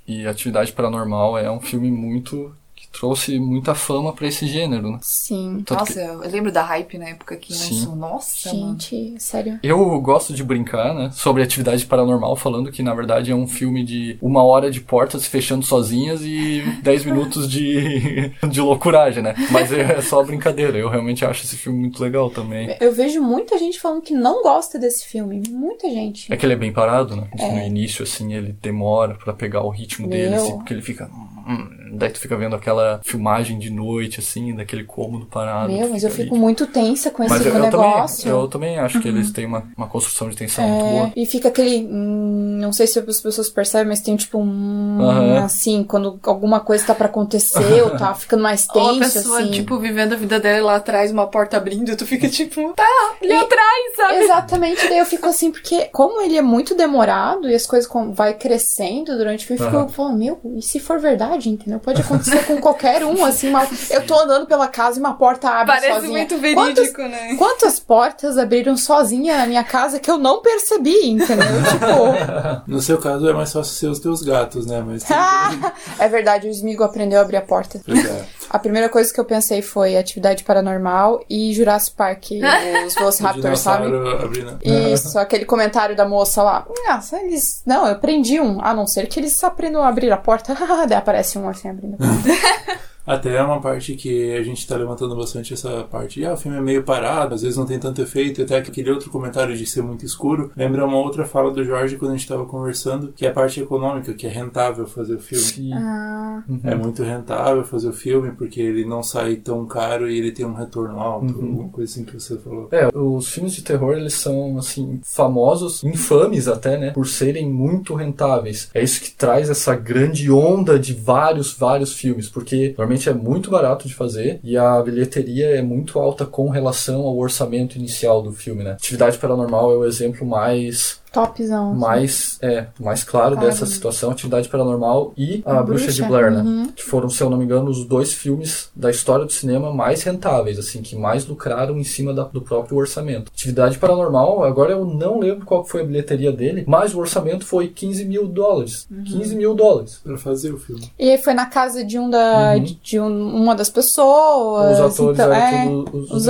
[0.07, 2.53] E Atividade Paranormal é um filme muito
[2.93, 4.99] trouxe muita fama pra esse gênero, né?
[5.01, 5.63] Sim.
[5.65, 7.95] Tanto Nossa, eu lembro da hype na época que lançou.
[7.95, 8.79] Nossa, mano.
[8.79, 9.59] Gente, sério.
[9.63, 13.83] Eu gosto de brincar, né, sobre atividade paranormal, falando que na verdade é um filme
[13.83, 19.33] de uma hora de portas fechando sozinhas e 10 minutos de, de loucuragem, né?
[19.51, 20.77] Mas é só brincadeira.
[20.77, 22.75] Eu realmente acho esse filme muito legal também.
[22.79, 25.41] Eu vejo muita gente falando que não gosta desse filme.
[25.49, 26.31] Muita gente.
[26.31, 27.27] É que ele é bem parado, né?
[27.39, 27.51] É.
[27.51, 30.41] No início, assim, ele demora pra pegar o ritmo dele, Meu.
[30.43, 31.09] assim, porque ele fica.
[31.47, 35.71] hum, daí tu fica vendo aquela filmagem de noite, assim, daquele cômodo parado.
[35.71, 36.39] Meu, mas eu fico ali.
[36.43, 38.29] muito tensa com esse Mas eu, eu também, negócio.
[38.29, 41.11] eu também acho que eles têm uma, uma construção de tensão muito É, boa.
[41.15, 41.85] e fica aquele.
[41.85, 44.97] hum, não sei se as pessoas percebem, mas tem tipo um.
[45.01, 45.43] Aham.
[45.45, 49.39] Assim, quando alguma coisa tá pra acontecer ou tá ficando mais Ou a tenso, pessoa,
[49.39, 49.51] assim.
[49.51, 52.83] tipo, vivendo a vida dela e lá atrás, uma porta abrindo, tu fica tipo, tá
[53.21, 54.15] ali atrás, sabe?
[54.23, 58.33] Exatamente, daí eu fico assim, porque como ele é muito demorado e as coisas vai
[58.33, 59.87] crescendo durante o filme, eu Aham.
[59.87, 61.79] fico meu, e se for verdade, entendeu?
[61.83, 65.49] Pode acontecer com qualquer um, assim, uma- eu tô andando pela casa e uma porta
[65.49, 66.11] abre Parece sozinha.
[66.11, 67.35] muito Quantas, verídico, né?
[67.37, 71.45] quantas portas abriram sozinha na minha casa que eu não percebi, entendeu?
[71.69, 74.81] tipo, No seu caso é mais fácil ser os teus gatos, né?
[74.85, 75.03] Mas
[75.99, 77.81] é verdade, o Smigo aprendeu a abrir a porta.
[77.85, 78.25] Pois é.
[78.53, 82.25] A primeira coisa que eu pensei foi atividade paranormal e Jurassic Park,
[82.85, 83.87] os Velociraptors, sabe?
[83.87, 84.59] abrindo.
[84.63, 86.63] Isso, aquele comentário da moça lá.
[86.87, 87.63] Nossa, eles.
[87.65, 88.63] Não, eu prendi um.
[88.63, 90.55] A não ser que eles aprendam a abrir a porta.
[90.87, 92.83] Daí aparece um assim abrindo a porta.
[93.05, 96.23] Até é uma parte que a gente tá levantando bastante essa parte.
[96.25, 98.41] Ah, o filme é meio parado, às vezes não tem tanto efeito.
[98.41, 100.51] Até aquele outro comentário de ser muito escuro.
[100.55, 103.59] Lembra uma outra fala do Jorge quando a gente tava conversando, que é a parte
[103.59, 105.43] econômica, que é rentável fazer o filme.
[105.43, 105.73] Sim.
[105.73, 110.31] Ah, É muito rentável fazer o filme porque ele não sai tão caro e ele
[110.31, 111.45] tem um retorno alto, Uhum.
[111.47, 112.69] alguma coisa assim que você falou.
[112.71, 116.91] É, os filmes de terror, eles são, assim, famosos, infames até, né?
[116.91, 118.69] Por serem muito rentáveis.
[118.73, 123.49] É isso que traz essa grande onda de vários, vários filmes, porque normalmente é muito
[123.49, 128.31] barato de fazer e a bilheteria é muito alta com relação ao orçamento inicial do
[128.31, 128.71] filme, né?
[128.71, 131.73] Atividade Paranormal é o exemplo mais Topzão.
[131.75, 133.47] mais, é, mais claro Claro.
[133.49, 136.41] dessa situação, Atividade Paranormal e A A Bruxa, de Bruxa, Blair, né?
[136.41, 136.67] uhum.
[136.75, 140.03] Que foram, se eu não me engano, os dois filmes da história do cinema mais
[140.03, 143.31] rentáveis, assim, que mais lucraram em cima da- do próprio orçamento.
[143.33, 147.67] Atividade Paranormal, agora eu não lembro qual foi a bilheteria dele, mas o orçamento foi
[147.67, 148.87] 15 mil dólares.
[148.89, 149.03] Uhum.
[149.03, 149.99] 15 mil dólares.
[150.03, 150.91] Pra fazer o filme.
[150.97, 152.63] E aí foi na casa de um da Uhum.
[152.63, 154.79] de, de um- uma das pessoas.
[154.79, 156.27] Os atores então, eram é, tudo os, os,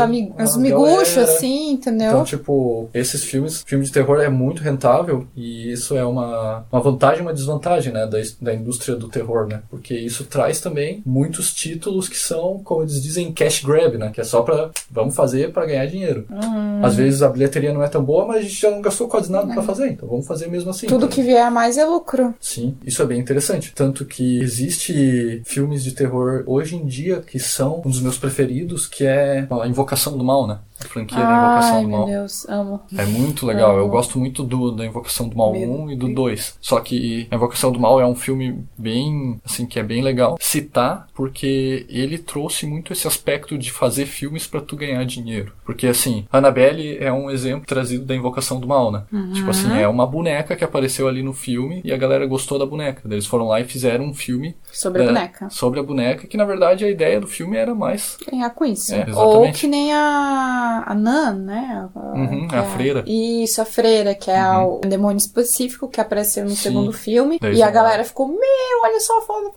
[0.51, 2.07] os miguxos, assim, entendeu?
[2.09, 4.72] Então, tipo, esses filmes, filme de terror é muito rentável
[5.36, 9.47] e isso é uma, uma vantagem e uma desvantagem, né, da, da indústria do terror,
[9.47, 9.61] né?
[9.69, 14.11] Porque isso traz também muitos títulos que são, como eles dizem, cash grab, né?
[14.13, 16.26] Que é só pra, vamos fazer pra ganhar dinheiro.
[16.30, 16.84] Hum.
[16.84, 19.32] Às vezes a bilheteria não é tão boa, mas a gente já não gastou quase
[19.32, 20.88] nada pra fazer, então vamos fazer mesmo assim.
[20.88, 22.34] Tudo que vier a mais é lucro.
[22.39, 23.74] Sim, isso é bem interessante.
[23.76, 28.88] Tanto que existe filmes de terror hoje em dia que são um dos meus preferidos,
[28.88, 30.59] que é a Invocação do Mal, né?
[30.88, 32.07] Franquia da Invocação Ai, do meu Mal.
[32.07, 32.81] Deus, amo.
[32.97, 33.75] É muito legal.
[33.77, 33.91] Eu Amo.
[33.91, 35.71] gosto muito do, da Invocação do Mal Medo.
[35.71, 36.57] 1 e do 2.
[36.61, 40.38] Só que a Invocação do Mal é um filme bem, assim, que é bem legal
[40.39, 45.53] citar, porque ele trouxe muito esse aspecto de fazer filmes pra tu ganhar dinheiro.
[45.65, 49.03] Porque, assim, Annabelle é um exemplo trazido da Invocação do Mal, né?
[49.34, 52.65] Tipo assim, é uma boneca que apareceu ali no filme e a galera gostou da
[52.65, 53.01] boneca.
[53.09, 55.49] Eles foram lá e fizeram um filme Sobre a é, boneca.
[55.49, 58.93] sobre a boneca, que na verdade a ideia do filme era mais Ganhar com isso.
[58.93, 61.88] É, Ou que nem a, a Nan, né?
[61.95, 63.03] A, Uhum, a é- freira.
[63.07, 66.55] Isso, a freira, que é o demônio específico que apareceu no Sim.
[66.55, 67.38] segundo filme.
[67.41, 68.39] Daí e a galera ficou, meu,
[68.84, 69.53] olha só a foto.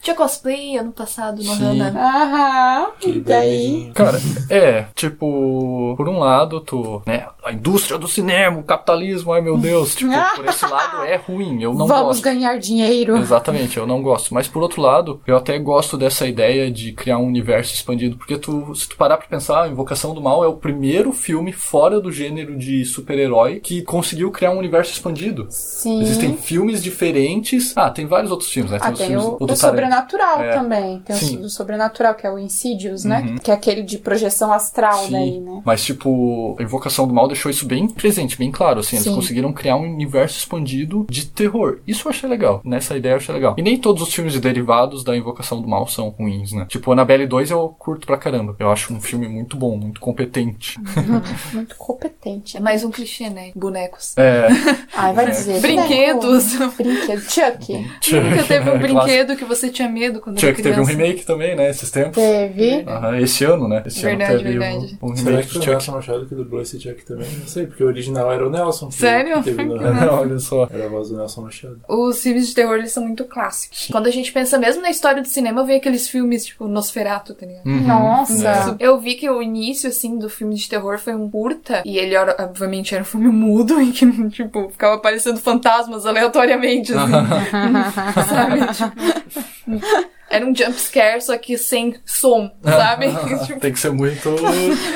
[0.00, 1.52] Tinha cosplay ano passado no.
[1.52, 1.88] Hana.
[1.96, 2.90] Aham.
[3.00, 3.92] Que E daí.
[3.94, 4.18] Cara,
[4.50, 9.56] é, tipo, por um lado, tu, né, a indústria do cinema, o capitalismo, ai meu
[9.56, 12.22] Deus, tipo, por esse lado é ruim, eu não Vamos gosto.
[12.22, 13.16] ganhar dinheiro.
[13.16, 14.32] Exatamente, eu não gosto.
[14.34, 18.36] Mas por outro lado, eu até gosto dessa ideia de criar um universo expandido, porque
[18.36, 22.10] tu, se tu parar pra pensar, Invocação do Mal é o primeiro filme fora do
[22.12, 25.46] gênero de super-herói que conseguiu criar um universo expandido.
[25.50, 26.00] Sim.
[26.02, 27.76] Existem filmes diferentes.
[27.76, 28.78] Ah, tem vários outros filmes, né?
[28.80, 30.52] Ah, os tem filmes o, sobrenatural É.
[30.52, 31.00] também.
[31.00, 31.36] Tem Sim.
[31.36, 33.20] o do sobrenatural, que é o Insidious, né?
[33.26, 33.36] Uhum.
[33.38, 35.62] Que é aquele de projeção astral Sim, daí, né?
[35.64, 38.96] Mas, tipo, a Invocação do Mal deixou isso bem presente, bem claro, assim.
[38.96, 39.14] Eles Sim.
[39.14, 41.78] conseguiram criar um universo expandido de terror.
[41.86, 42.60] Isso eu achei legal.
[42.64, 43.54] Nessa ideia eu achei legal.
[43.58, 46.66] E nem todos os filmes derivados da Invocação do Mal são ruins, né?
[46.68, 48.54] Tipo, Annabelle 2 eu curto pra caramba.
[48.58, 50.78] Eu acho um filme muito bom, muito competente.
[51.52, 52.56] Muito competente.
[52.56, 53.50] É mais um clichê, né?
[53.54, 54.16] Bonecos.
[54.16, 54.46] É.
[54.94, 55.30] Ai, vai É.
[55.30, 55.60] dizer.
[55.60, 56.54] Brinquedos.
[56.56, 56.74] boneco.
[56.82, 57.20] Brinquedo.
[57.30, 57.72] Chuck.
[57.72, 61.02] Nunca teve um brinquedo que você tinha medo quando era Chuck teve um criança.
[61.02, 61.70] remake também, né?
[61.70, 62.14] Esses tempos.
[62.14, 62.84] Teve.
[62.86, 63.82] Aham, esse ano, né?
[63.86, 64.98] Esse Verdade, ano teve verdade.
[65.02, 65.70] Um, um Será remake que do foi o Chuck.
[65.72, 67.28] Nelson Machado que dublou esse Chuck também?
[67.38, 68.88] Não sei, porque o original era o Nelson.
[68.88, 69.36] que- Sério?
[69.42, 69.74] que teve no-
[70.12, 70.68] Olha só.
[70.72, 71.80] Era a voz do Nelson Machado.
[71.88, 73.88] Os filmes de terror, eles são muito clássicos.
[73.90, 77.46] Quando a gente pensa mesmo na história do cinema, vem aqueles filmes tipo Nosferatu, tá
[77.46, 77.66] ligado?
[77.66, 77.80] Uhum.
[77.86, 78.76] Nossa.
[78.78, 81.82] Eu vi que o início, assim, do filme de terror foi um curta.
[81.84, 87.12] E ele, obviamente, era um filme mudo, em que, tipo, ficava aparecendo fantasmas aleatoriamente, assim.
[88.28, 88.60] sabe?
[88.74, 93.06] Tipo, era um jump scare, só que sem som, sabe?
[93.46, 94.30] tipo, Tem que ser muito.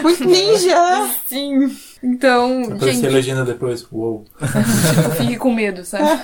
[0.02, 1.08] Muito ninja.
[1.26, 1.76] sim.
[2.02, 3.86] Então, Aparecia a gente, legenda depois.
[3.90, 4.24] Uou.
[4.38, 6.22] tipo, fique com medo, sabe?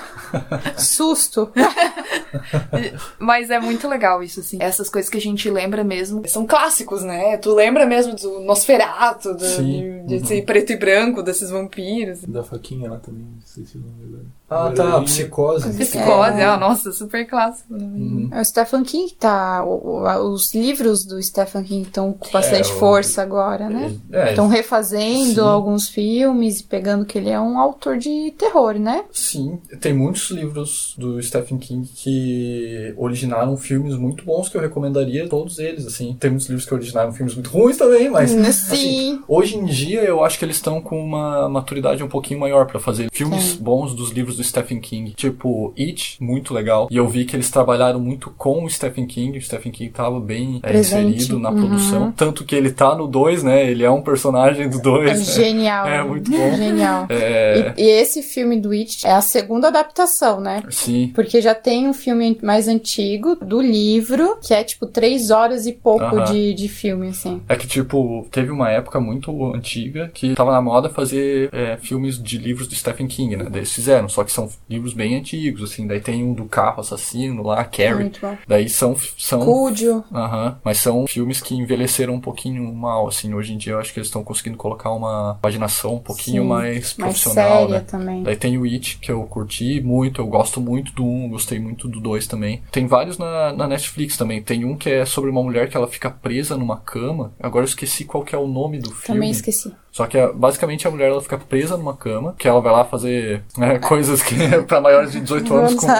[0.77, 1.51] Susto.
[3.19, 4.59] Mas é muito legal isso, assim.
[4.61, 7.37] Essas coisas que a gente lembra mesmo são clássicos, né?
[7.39, 10.25] Tu lembra mesmo do Nosferatu, do, Sim.
[10.25, 12.21] ser preto e branco, desses vampiros.
[12.23, 13.23] Da faquinha lá também.
[13.23, 14.27] Não sei se eu não lembro.
[14.53, 15.01] Ah, tá.
[15.03, 15.69] Psicose.
[15.77, 16.45] Psicose, É.
[16.45, 17.73] ah, nossa, super clássico.
[17.75, 17.85] Né?
[17.85, 18.29] Uhum.
[18.33, 19.65] É o Stephen King tá.
[19.65, 23.95] o- o- os livros do Stephen King estão com bastante É, o- força agora, né?
[24.13, 25.41] É, Estão refazendo Sim.
[25.41, 29.05] alguns filmes e pegando que ele é um autor de terror, né?
[29.13, 35.29] Sim, tem muitos livros do Stephen King que originaram filmes muito bons que eu recomendaria
[35.29, 36.17] todos eles, assim.
[36.19, 38.47] Tem muitos livros que originaram filmes muito ruins também, mas Sim.
[38.47, 42.67] assim, hoje em dia eu acho que eles estão com uma maturidade um pouquinho maior
[42.67, 43.59] pra fazer filmes Sim.
[43.63, 46.89] bons dos livros do Stephen King, tipo It, muito legal.
[46.91, 50.21] E eu vi que eles trabalharam muito com o Stephen King, o Stephen King tava
[50.21, 51.57] bem é, inserido na Uhum.
[51.59, 53.71] produção, tanto que ele tá no 2, né?
[53.71, 55.11] Ele é um personagem do 2.
[55.11, 55.87] É genial.
[55.93, 56.55] É, muito bom.
[56.57, 57.07] Genial.
[57.09, 60.63] É, E, e esse filme do It é a segunda adaptação, né?
[60.71, 61.11] sim.
[61.15, 65.73] Porque já tem um filme mais antigo do livro, que é tipo três horas e
[65.73, 66.25] pouco Aham.
[66.33, 67.43] de, de filme, assim.
[67.49, 72.21] É que, tipo, teve uma época muito antiga que tava na moda fazer é, filmes
[72.23, 73.47] de livros do Stephen King, né?
[73.55, 75.87] Eles fizeram, só que são livros bem antigos, assim.
[75.87, 77.95] Daí tem um do carro assassino lá, Carrie.
[77.95, 78.37] Muito bom.
[78.47, 78.97] Daí são.
[79.19, 80.05] são Cúdio.
[80.13, 83.33] Aham, mas são filmes que envelheceram um pouquinho mal, assim.
[83.35, 86.49] Hoje em dia eu acho que eles estão conseguindo colocar uma paginação um pouquinho Sim,
[86.49, 87.81] mais Mais profissional, séria né?
[87.81, 88.23] também.
[88.23, 91.89] Daí tem o It, que eu curti muito, eu gosto muito do 1, gostei muito
[91.89, 92.63] do 2 também.
[92.71, 94.43] Tem vários na, na Netflix também.
[94.43, 97.33] Tem um que é sobre uma mulher que ela fica presa numa cama.
[97.41, 99.07] Agora eu esqueci qual que é o nome do filme.
[99.07, 99.73] Também esqueci.
[99.93, 102.83] Só que a- basicamente a mulher ela fica presa numa cama, que ela vai lá
[102.85, 104.35] fazer né, coisas que
[104.67, 105.93] pra maiores de 18 anos com, com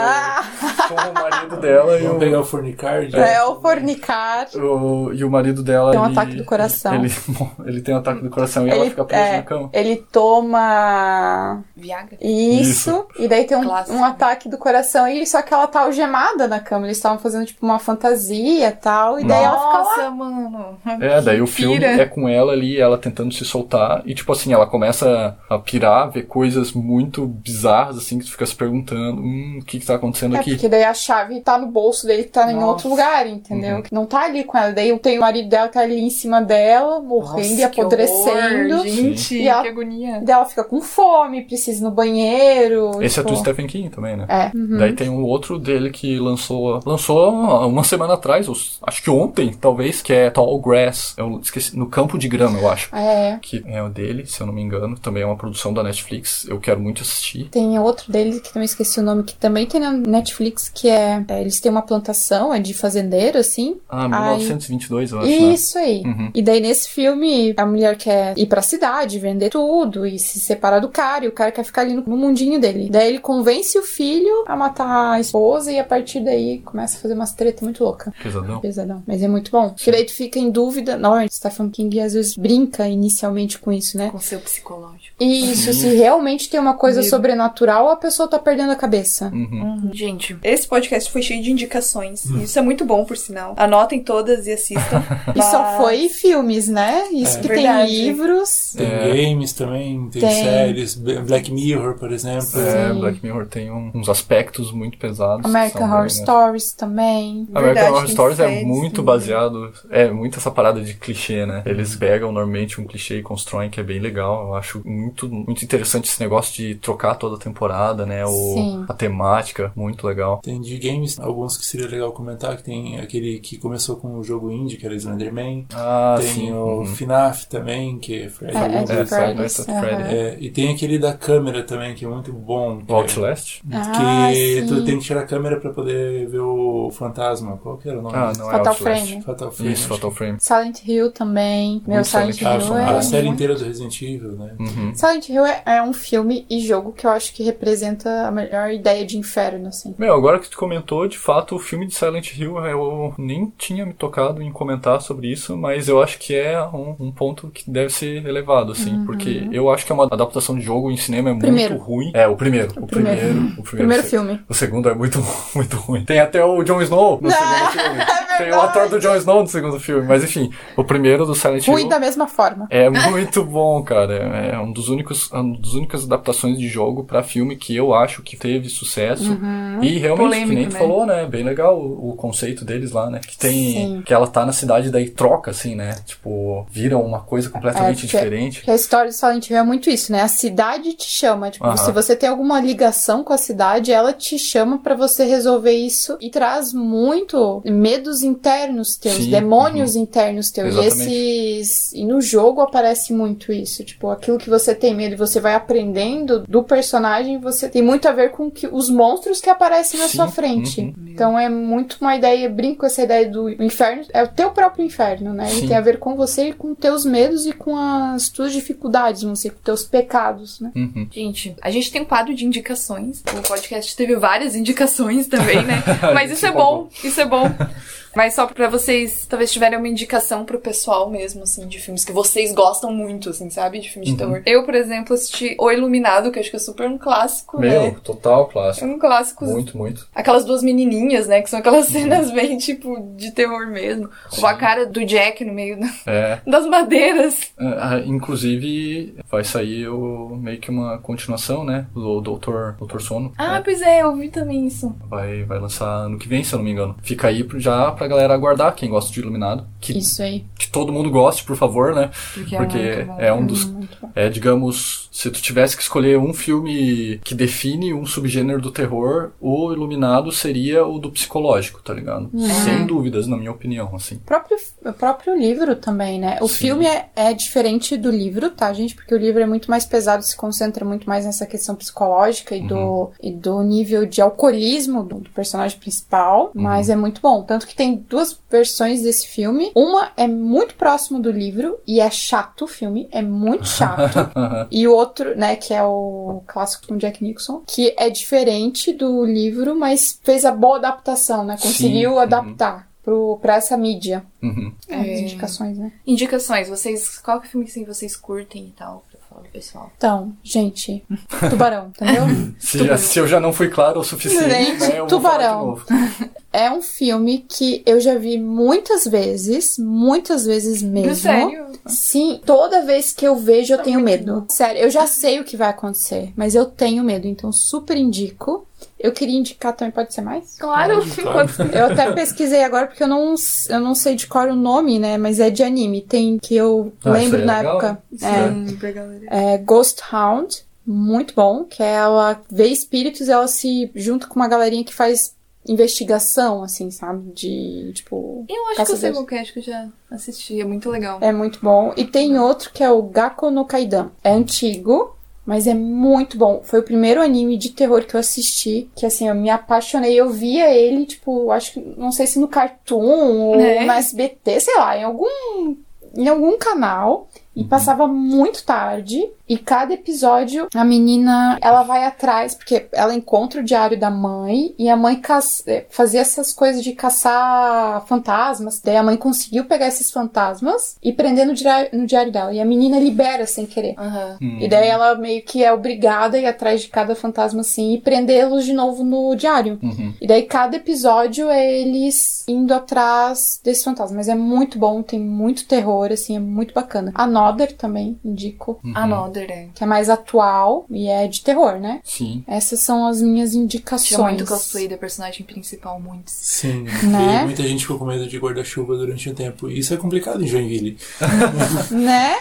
[1.11, 3.15] o marido dela e Vamos o, pegar o Fornicard.
[3.15, 4.47] é o fornicar.
[4.57, 5.91] o- e o marido dela.
[5.93, 6.95] Tem um ele- ataque do coração.
[6.95, 7.13] Ele,
[7.67, 9.71] ele tem um ataque do coração e ela fica presa é, na cama.
[9.75, 12.17] ele toma Viagra.
[12.21, 13.07] isso, Isso.
[13.19, 13.97] e daí tem um, Clássico.
[13.97, 16.87] um ataque do coração, e só que ela tá algemada na cama.
[16.87, 19.83] Eles estavam fazendo tipo uma fantasia e tal, e daí ela fica lá.
[19.85, 20.79] Nossa, mano.
[21.01, 22.03] É, daí o filme Pira.
[22.03, 26.11] é com ela ali, ela tentando se soltar, e tipo assim, ela começa a pirar,
[26.11, 29.95] ver coisas muito bizarras, assim, que tu fica se perguntando, hum, o que que tá
[29.95, 30.53] acontecendo É, aqui?
[30.53, 32.67] porque daí a chave tá no bolso dele que tá em Nossa.
[32.67, 33.77] outro lugar, entendeu?
[33.77, 33.83] Uhum.
[33.93, 34.73] Não tá ali com ela.
[34.73, 37.81] Daí tem o marido dela que tá ali em cima dela, morrendo Nossa, e que
[37.81, 38.75] apodrecendo.
[38.75, 40.21] horror, gente, E ela- que agonia.
[40.23, 43.03] Daí ela fica com fome, precisa ir no banheiro.
[43.03, 43.35] Esse é tipo...
[43.35, 44.27] do Stephen King também, né?
[44.29, 44.57] É.
[44.57, 44.79] uhum.
[44.79, 47.31] Daí tem um outro dele que lançou lançou
[47.67, 48.55] uma semana atrás, ou
[48.87, 51.15] acho que ontem, talvez, que é Tall Grass.
[51.17, 52.95] Eu esqueci, no campo de grama, eu acho.
[52.95, 53.39] É.
[53.41, 54.99] Que é o dele, se eu não me engano.
[54.99, 56.47] Também é uma produção da Netflix.
[56.49, 57.49] Eu quero muito assistir.
[57.51, 61.25] Tem outro deles que também esqueci o nome, que também tem na Netflix, que é,
[61.29, 63.77] é, Eles têm uma plantação, é de fazendeiro, assim.
[63.89, 64.39] Ah, Ai.
[64.39, 65.37] 1922, eu acho, né?
[65.37, 66.03] Isso aí.
[66.05, 66.31] Uhum.
[66.35, 70.81] E daí nesse filme, a mulher quer ir pra cidade, vender tudo e se separar
[70.81, 72.89] do cara, e o cara quer ficar ali no, no mundinho dele.
[72.91, 77.01] Daí ele convence o filho a matar a esposa e a partir daí começa a
[77.01, 78.13] fazer umas treta muito louca.
[78.23, 78.61] Pesadão.
[78.61, 79.03] Pesadão.
[79.07, 79.71] Mas é muito bom.
[79.71, 80.97] Porque daí tu fica em dúvida.
[80.97, 84.11] Não, Stephen King às vezes brinca inicialmente com isso, né?
[84.11, 85.15] Com seu psicológico.
[85.21, 89.31] E isso, se realmente tem uma coisa sobrenatural, a pessoa tá perdendo a cabeça.
[89.33, 89.91] Uhum.
[89.93, 92.25] Gente, esse podcast foi cheio de indicações.
[92.27, 93.55] Isso é muito bom, por sinal.
[93.57, 95.03] Anotem todas e assistam.
[95.35, 97.09] E só Mas- foi filmes, né?
[97.13, 97.41] Isso É.
[97.41, 97.89] que Verdade.
[97.91, 98.75] tem livros.
[98.77, 99.09] Tem É.
[99.29, 100.45] games também, tem, Tem.
[100.45, 102.61] séries, Black Mirror, por exemplo.
[102.61, 103.01] É, Sim.
[103.01, 105.45] Black Mirror tem um- uns aspectos muito pesados.
[105.47, 107.47] American Horror bem- Stories também.
[107.51, 109.05] American Verdade, Horror tem Stories é muito também.
[109.07, 111.63] baseado, é muito essa parada de clichê, né?
[111.65, 114.49] Eles pegam normalmente um clichê e constroem que é bem legal.
[114.49, 118.25] Eu acho muito, muito interessante esse negócio de trocar toda a temporada, né?
[118.25, 118.85] O, Sim.
[118.89, 120.41] a temática, muito legal.
[120.43, 124.25] Tem de games, alguns que seria legal comentar, que tem aquele que começou com o
[124.25, 125.67] jogo indie, que era Slenderman.
[125.75, 126.53] Ah, tem sim.
[126.53, 126.87] o uhum.
[126.87, 128.57] FNAF também, que é Freddy.
[128.57, 130.33] É, é.
[130.33, 132.83] É, e tem aquele da câmera também, que é muito bom.
[132.87, 133.63] O é- Outlast?
[133.73, 134.85] Ah, que tu sim.
[134.85, 137.57] tem que tirar a câmera pra poder ver o fantasma.
[137.57, 138.15] Qual que era o nome?
[138.17, 139.07] Ah, não é Fatal Outlast.
[139.07, 139.23] Frame.
[139.23, 139.73] Fatal Frame.
[139.73, 140.37] Isso, Fatal Frame.
[140.41, 141.83] Silent Hill também.
[141.87, 142.99] Meu Silent, Silent Hill A, é.
[142.99, 144.55] a série muito- inteira do Resident Evil, né?
[144.59, 144.95] Uhum.
[144.95, 148.71] Silent Hill é, é um filme e jogo que eu acho que representa a melhor
[148.71, 149.95] ideia de inferno, assim.
[149.99, 153.85] Meu, agora que tu comentou, de fato, o filme de Silent Hill, eu nem tinha
[153.85, 157.69] me tocado em comentar sobre isso, mas eu acho que é um, um ponto que
[157.71, 161.31] deve ser elevado, assim, porque eu acho que é uma adaptação de jogo em cinema
[161.31, 161.75] é Primeiro.
[161.75, 162.11] muito ruim.
[162.15, 162.73] É, o primeiro.
[162.77, 163.21] O, primeiro.
[163.21, 163.39] primeiro.
[163.59, 164.41] O primeiro, Primeiro filme.
[164.49, 165.19] O segundo é muito,
[165.55, 166.05] muito ruim.
[166.05, 167.99] Tem até o Jon Snow no segundo filme.
[168.35, 170.07] é Tem o ator do Jon Snow no segundo filme.
[170.07, 171.89] Mas enfim, o primeiro do Silent Ruim Hill.
[171.89, 172.67] da mesma forma.
[172.71, 174.15] É muito bom, cara.
[174.15, 178.23] É um dos únicos, uma das únicas adaptações de jogo pra filme que eu acho
[178.23, 179.39] que teve sucesso.
[179.81, 180.79] E realmente, que nem Polêmico, tu né?
[180.79, 181.27] falou, né?
[181.27, 183.21] Bem legal o, o conceito deles lá, né?
[183.27, 183.53] Que tem.
[183.53, 184.03] Sim.
[184.05, 185.97] Que ela tá na cidade daí troca, assim, né?
[186.07, 188.71] Tipo, vira uma coisa completamente É, diferente.
[188.71, 190.23] A história do Silent Hill é muito isso, né?
[190.23, 191.51] A cidade te chama.
[191.51, 191.77] Tipo, Aham.
[191.77, 196.17] se você tem alguma ligação com a cidade, ela te chama pra você resolver isso
[196.21, 200.75] e traz muito medos internos teus, Sim, demônios internos teus.
[200.75, 201.15] E Exatamente.
[201.15, 201.93] esses.
[201.93, 203.85] E no jogo aparece muito isso.
[203.85, 208.07] Tipo, aquilo que você tem medo e você vai aprendendo do personagem, você tem muito
[208.07, 210.81] a ver com que, os monstros que aparecem na Sim, sua frente.
[210.81, 210.95] uhum.
[211.09, 214.05] Então é muito uma ideia, brinco com essa ideia do inferno.
[214.13, 215.49] É o teu próprio inferno, né?
[215.51, 215.69] Ele Sim.
[215.69, 219.39] tem a ver com você e com teus medos e com as tuas dificuldades, vamos
[219.39, 220.73] dizer, com teus pecados, né?
[220.75, 221.07] Uhum.
[221.11, 223.23] Gente, a gente tem um quadro de indicações.
[223.39, 225.83] O podcast teve várias indicações também, né?
[226.15, 227.45] Mas isso é bom, isso é bom.
[228.15, 232.13] Mas só pra vocês, talvez tiverem uma indicação pro pessoal mesmo, assim, de filmes que
[232.13, 233.81] vocês gostam muito, assim, sabe?
[233.81, 234.19] De filme de Uhum.
[234.19, 234.43] terror.
[234.47, 237.97] Eu, por exemplo, assisti O Iluminado, que acho que é super um clássico, Meu, né?
[238.03, 238.87] total clássico.
[238.87, 239.45] Um clássico.
[239.45, 240.07] Muito, muito.
[240.15, 241.41] Aquelas duas menininhas, né?
[241.43, 244.09] Que são aquelas cenas bem, tipo, de terror mesmo.
[244.39, 246.41] Ou a cara do Jack no meio da- É.
[246.47, 247.53] das madeiras.
[247.59, 251.87] Ah, inclusive, vai sair o, meio que uma continuação, né?
[251.95, 253.33] Do Doutor, Doutor Sono.
[253.39, 253.63] Ah, né?
[253.65, 254.95] pois é, eu vi também isso.
[255.09, 256.97] Vai, vai lançar ano que vem, se eu não me engano.
[257.03, 259.67] Fica aí já pra galera aguardar, quem gosta de Iluminado.
[259.81, 260.45] Que, Isso aí.
[260.59, 262.11] que todo mundo goste, por favor, né?
[262.35, 263.21] Porque, Porque é, muito bom.
[263.21, 263.73] é um dos.
[264.15, 269.31] É, digamos, se tu tivesse que escolher um filme que define um subgênero do terror,
[269.39, 272.31] o Iluminado seria o, do psicológico, tá ligado?
[272.33, 272.49] Uhum.
[272.49, 274.17] Sem dúvidas, na minha opinião, assim.
[274.17, 274.57] O próprio,
[274.87, 276.39] o próprio livro também, né?
[276.41, 276.57] O Sim.
[276.57, 278.95] filme é, é diferente do livro, tá, gente?
[278.95, 282.67] Porque o livro é muito mais pesado, se concentra muito mais nessa questão psicológica e,
[282.67, 286.51] do, e do nível de alcoolismo do, do personagem principal.
[286.55, 287.43] Mas é muito bom.
[287.43, 289.71] Tanto que tem duas versões desse filme.
[289.75, 294.33] Uma é muito próximo do livro e é chato o filme, é muito chato.
[294.71, 299.25] E o outro, né, que é o clássico com Jack Nixon, que é diferente do
[299.25, 301.57] livro, mas fez a boa adaptação, né?
[301.61, 302.19] Conseguiu Sim, uhum.
[302.21, 304.25] adaptar pro, pra essa mídia.
[304.43, 304.73] Uhum.
[304.89, 305.93] É, As indicações, né?
[306.07, 307.19] Indicações, vocês.
[307.19, 309.05] Qual que é o filme que assim, vocês curtem e tal,
[309.43, 309.91] do pessoal?
[309.97, 311.05] Então, gente,
[311.51, 312.25] Tubarão, entendeu?
[312.59, 315.77] Se, já- se eu já não fui claro o suficiente, Gente, né, eu vou Tubarão.
[315.77, 316.33] falar de novo.
[316.55, 321.15] É um filme que eu já vi muitas vezes, muitas vezes mesmo.
[321.15, 321.65] Sério?
[321.87, 324.45] Sim, toda vez que eu vejo eu tenho medo.
[324.51, 328.67] Sério, eu já sei o que vai acontecer, mas eu tenho medo, então super indico.
[329.03, 330.57] Eu queria indicar também, pode ser mais?
[330.59, 331.49] Claro, Pode, claro.
[331.73, 333.35] Eu até pesquisei agora porque eu não,
[333.69, 335.19] eu não sei de cor o nome, né?
[335.19, 336.03] Mas é de anime.
[336.03, 338.03] Tem que eu Ah, lembro é na legal, época.
[338.23, 339.27] É, Sim, galera.
[339.29, 344.85] é Ghost Hound, muito bom, que ela vê espíritos, ela se junta com uma galerinha
[344.85, 345.35] que faz
[345.67, 347.31] investigação, assim, sabe?
[347.33, 348.45] De, tipo...
[348.49, 350.91] Eu acho que eu sei qual que é, acho que eu já assisti, é muito
[350.91, 351.19] legal.
[351.21, 351.93] É muito bom.
[351.97, 354.11] E tem outro que é o Gakko no Kaidan.
[354.25, 356.61] É antigo, mas é muito bom.
[356.65, 360.15] Foi o primeiro anime de terror que eu assisti, que assim, eu me apaixonei.
[360.15, 363.85] Eu via ele, tipo, acho que, não sei se no Cartoon ou É.
[363.85, 365.77] na SBT, sei lá, em algum,
[366.17, 367.29] em algum canal.
[367.55, 369.29] E passava muito tarde.
[369.53, 374.75] E cada episódio, a menina, ela vai atrás, porque ela encontra o diário da mãe.
[374.79, 375.21] E a mãe
[375.67, 378.81] eh, fazia essas coisas de caçar fantasmas.
[378.81, 382.55] Daí a mãe conseguiu pegar esses fantasmas e prender no diário, no diário dela.
[382.55, 383.95] E a menina libera sem querer.
[383.99, 384.39] Aham.
[384.41, 384.59] Hum.
[384.59, 388.01] E daí ela meio que é obrigada a ir atrás de cada fantasma assim e
[388.01, 389.79] prendê-los de novo no diário.
[389.83, 390.15] Uhum.
[390.19, 394.17] E daí cada episódio é eles indo atrás desse fantasma.
[394.17, 397.13] Mas é muito bom, tem muito terror, assim, é muito bacana.
[397.15, 398.81] Another também, indico.
[398.95, 399.69] Another, é.
[399.75, 402.01] Que é mais atual e é de terror, né?
[402.05, 402.45] Sim.
[402.47, 404.21] Essas são as minhas Tinha indicações.
[404.37, 406.33] muito cosplay da personagem principal, muitos.
[406.35, 407.43] Sim, Né?
[407.43, 409.69] e muita gente ficou com medo de guarda-chuva durante um tempo.
[409.71, 410.97] E isso é complicado em Joinville.
[411.91, 412.37] Né?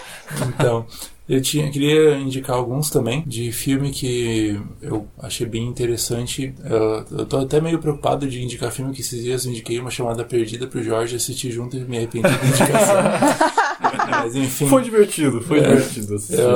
[0.47, 0.85] Então,
[1.27, 6.53] eu tinha, queria indicar alguns também de filme que eu achei bem interessante.
[6.63, 9.89] Eu, eu tô até meio preocupado de indicar filme que esses dias eu indiquei uma
[9.91, 12.95] chamada perdida pro Jorge assistir junto e me arrependi da indicação.
[14.11, 14.67] Mas enfim.
[14.71, 15.61] Foi divertido, foi É.
[15.63, 16.15] divertido.
[16.15, 16.39] assistir.
[16.39, 16.49] Eu,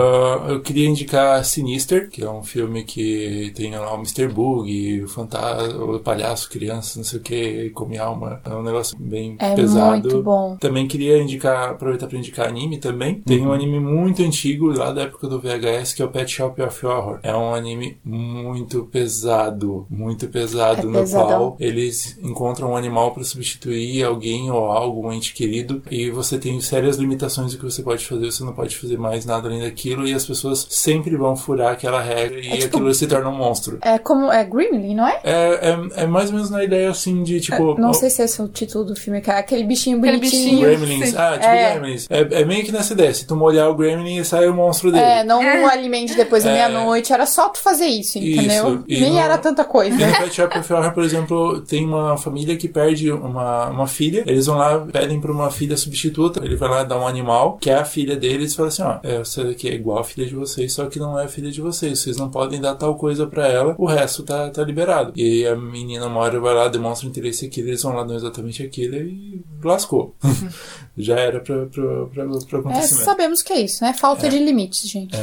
[0.49, 4.27] eu queria indicar Sinister, que é um filme que tem lá o Mr.
[4.27, 8.41] Bug, o fantasma, o palhaço, criança, não sei o que, come alma.
[8.45, 10.01] É um negócio bem É pesado.
[10.01, 10.57] muito bom.
[10.59, 13.15] Também queria indicar, aproveitar para indicar anime também.
[13.25, 16.61] Tem um anime muito antigo, lá da época do VHS, que é o Pet Shop
[16.61, 17.19] of Horror.
[17.23, 21.27] É um anime muito pesado, muito pesado, É no pesadão.
[21.27, 26.37] qual eles encontram um animal para substituir alguém ou algo, um ente querido, e você
[26.37, 29.61] tem sérias limitações do que você pode fazer, você não pode fazer mais nada além
[29.61, 33.29] daquilo, e as pessoas sempre vão furar aquela regra e É tipo- aquilo se torna
[33.29, 33.77] um monstro.
[33.81, 34.31] É como.
[34.31, 35.19] É Gremlin, não é?
[35.23, 37.77] É, é, é mais ou menos na ideia assim de tipo.
[37.79, 40.17] Não ó, sei se esse é o título do filme, que é aquele bichinho Aquele
[40.17, 40.43] bonitinho.
[40.43, 40.61] bichinho.
[40.61, 41.09] Gremlins.
[41.09, 41.15] Sim.
[41.17, 41.71] Ah, tipo É.
[41.79, 42.07] Gremlins.
[42.09, 43.13] É, é meio que nessa ideia.
[43.13, 45.03] Se tu molhar o Gremlin, sai o monstro dele.
[45.03, 46.53] É, não um alimente depois da É.
[46.53, 47.13] meia-noite.
[47.13, 48.83] Era só tu fazer isso, entendeu?
[48.87, 49.95] Isso, Nem no- era tanta coisa.
[50.01, 53.87] E no Pet Shop of Horror, por exemplo, tem uma família que perde uma, uma
[53.87, 54.23] filha.
[54.27, 56.41] Eles vão lá, pedem pra uma filha substituta.
[56.43, 58.99] Ele vai lá dar um animal, que é a filha deles, e fala assim: ó,
[59.03, 61.61] essa daqui é igual a filha de vocês, só que não é a filha de
[61.61, 61.99] vocês.
[61.99, 65.13] Vocês não podem dar tal coisa pra ela, o resto tá, tá liberado.
[65.15, 68.15] E aí a menina uma hora vai lá, demonstra interesse aquilo, eles vão lá, dão
[68.15, 70.15] exatamente aquilo e lascou.
[70.97, 73.03] Já era pra, pra, pra, pra É, acontecimento.
[73.03, 73.93] sabemos que é isso, né?
[73.93, 75.15] Falta de limites, gente.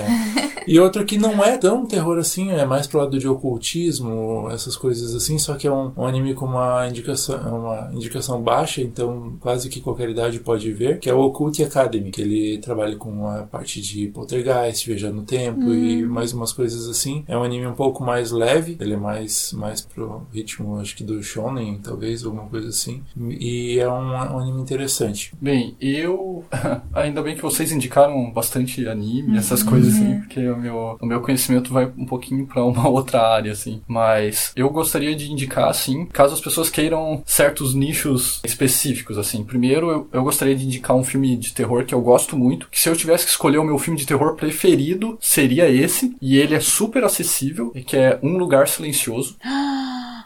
[0.67, 4.77] E outro que não é tão terror assim, é mais pro lado de ocultismo, essas
[4.77, 9.35] coisas assim, só que é um, um anime com uma indicação, uma indicação baixa, então
[9.41, 13.29] quase que qualquer idade pode ver, que é o Occult Academy, que ele trabalha com
[13.29, 17.25] a parte de poltergeist, viajar no tempo e mais umas coisas assim.
[17.27, 21.05] É um anime um pouco mais leve, ele é mais, mais pro ritmo, acho que
[21.05, 23.03] do shonen, talvez, alguma coisa assim.
[23.17, 25.33] E é um, um anime interessante.
[25.41, 26.45] Bem, eu.
[26.93, 31.21] Ainda bem que vocês indicaram bastante anime, essas coisas assim, porque o meu, o meu
[31.21, 33.81] conhecimento vai um pouquinho pra uma outra área, assim.
[33.87, 39.45] Mas eu gostaria de indicar, assim, caso as pessoas queiram certos nichos específicos, assim.
[39.45, 42.80] Primeiro, eu, eu gostaria de indicar um filme de terror que eu gosto muito, que
[42.80, 46.14] se eu tivesse que escolher o meu filme de terror preferido, seria esse.
[46.20, 49.36] E ele é super acessível, e que é Um Lugar Silencioso.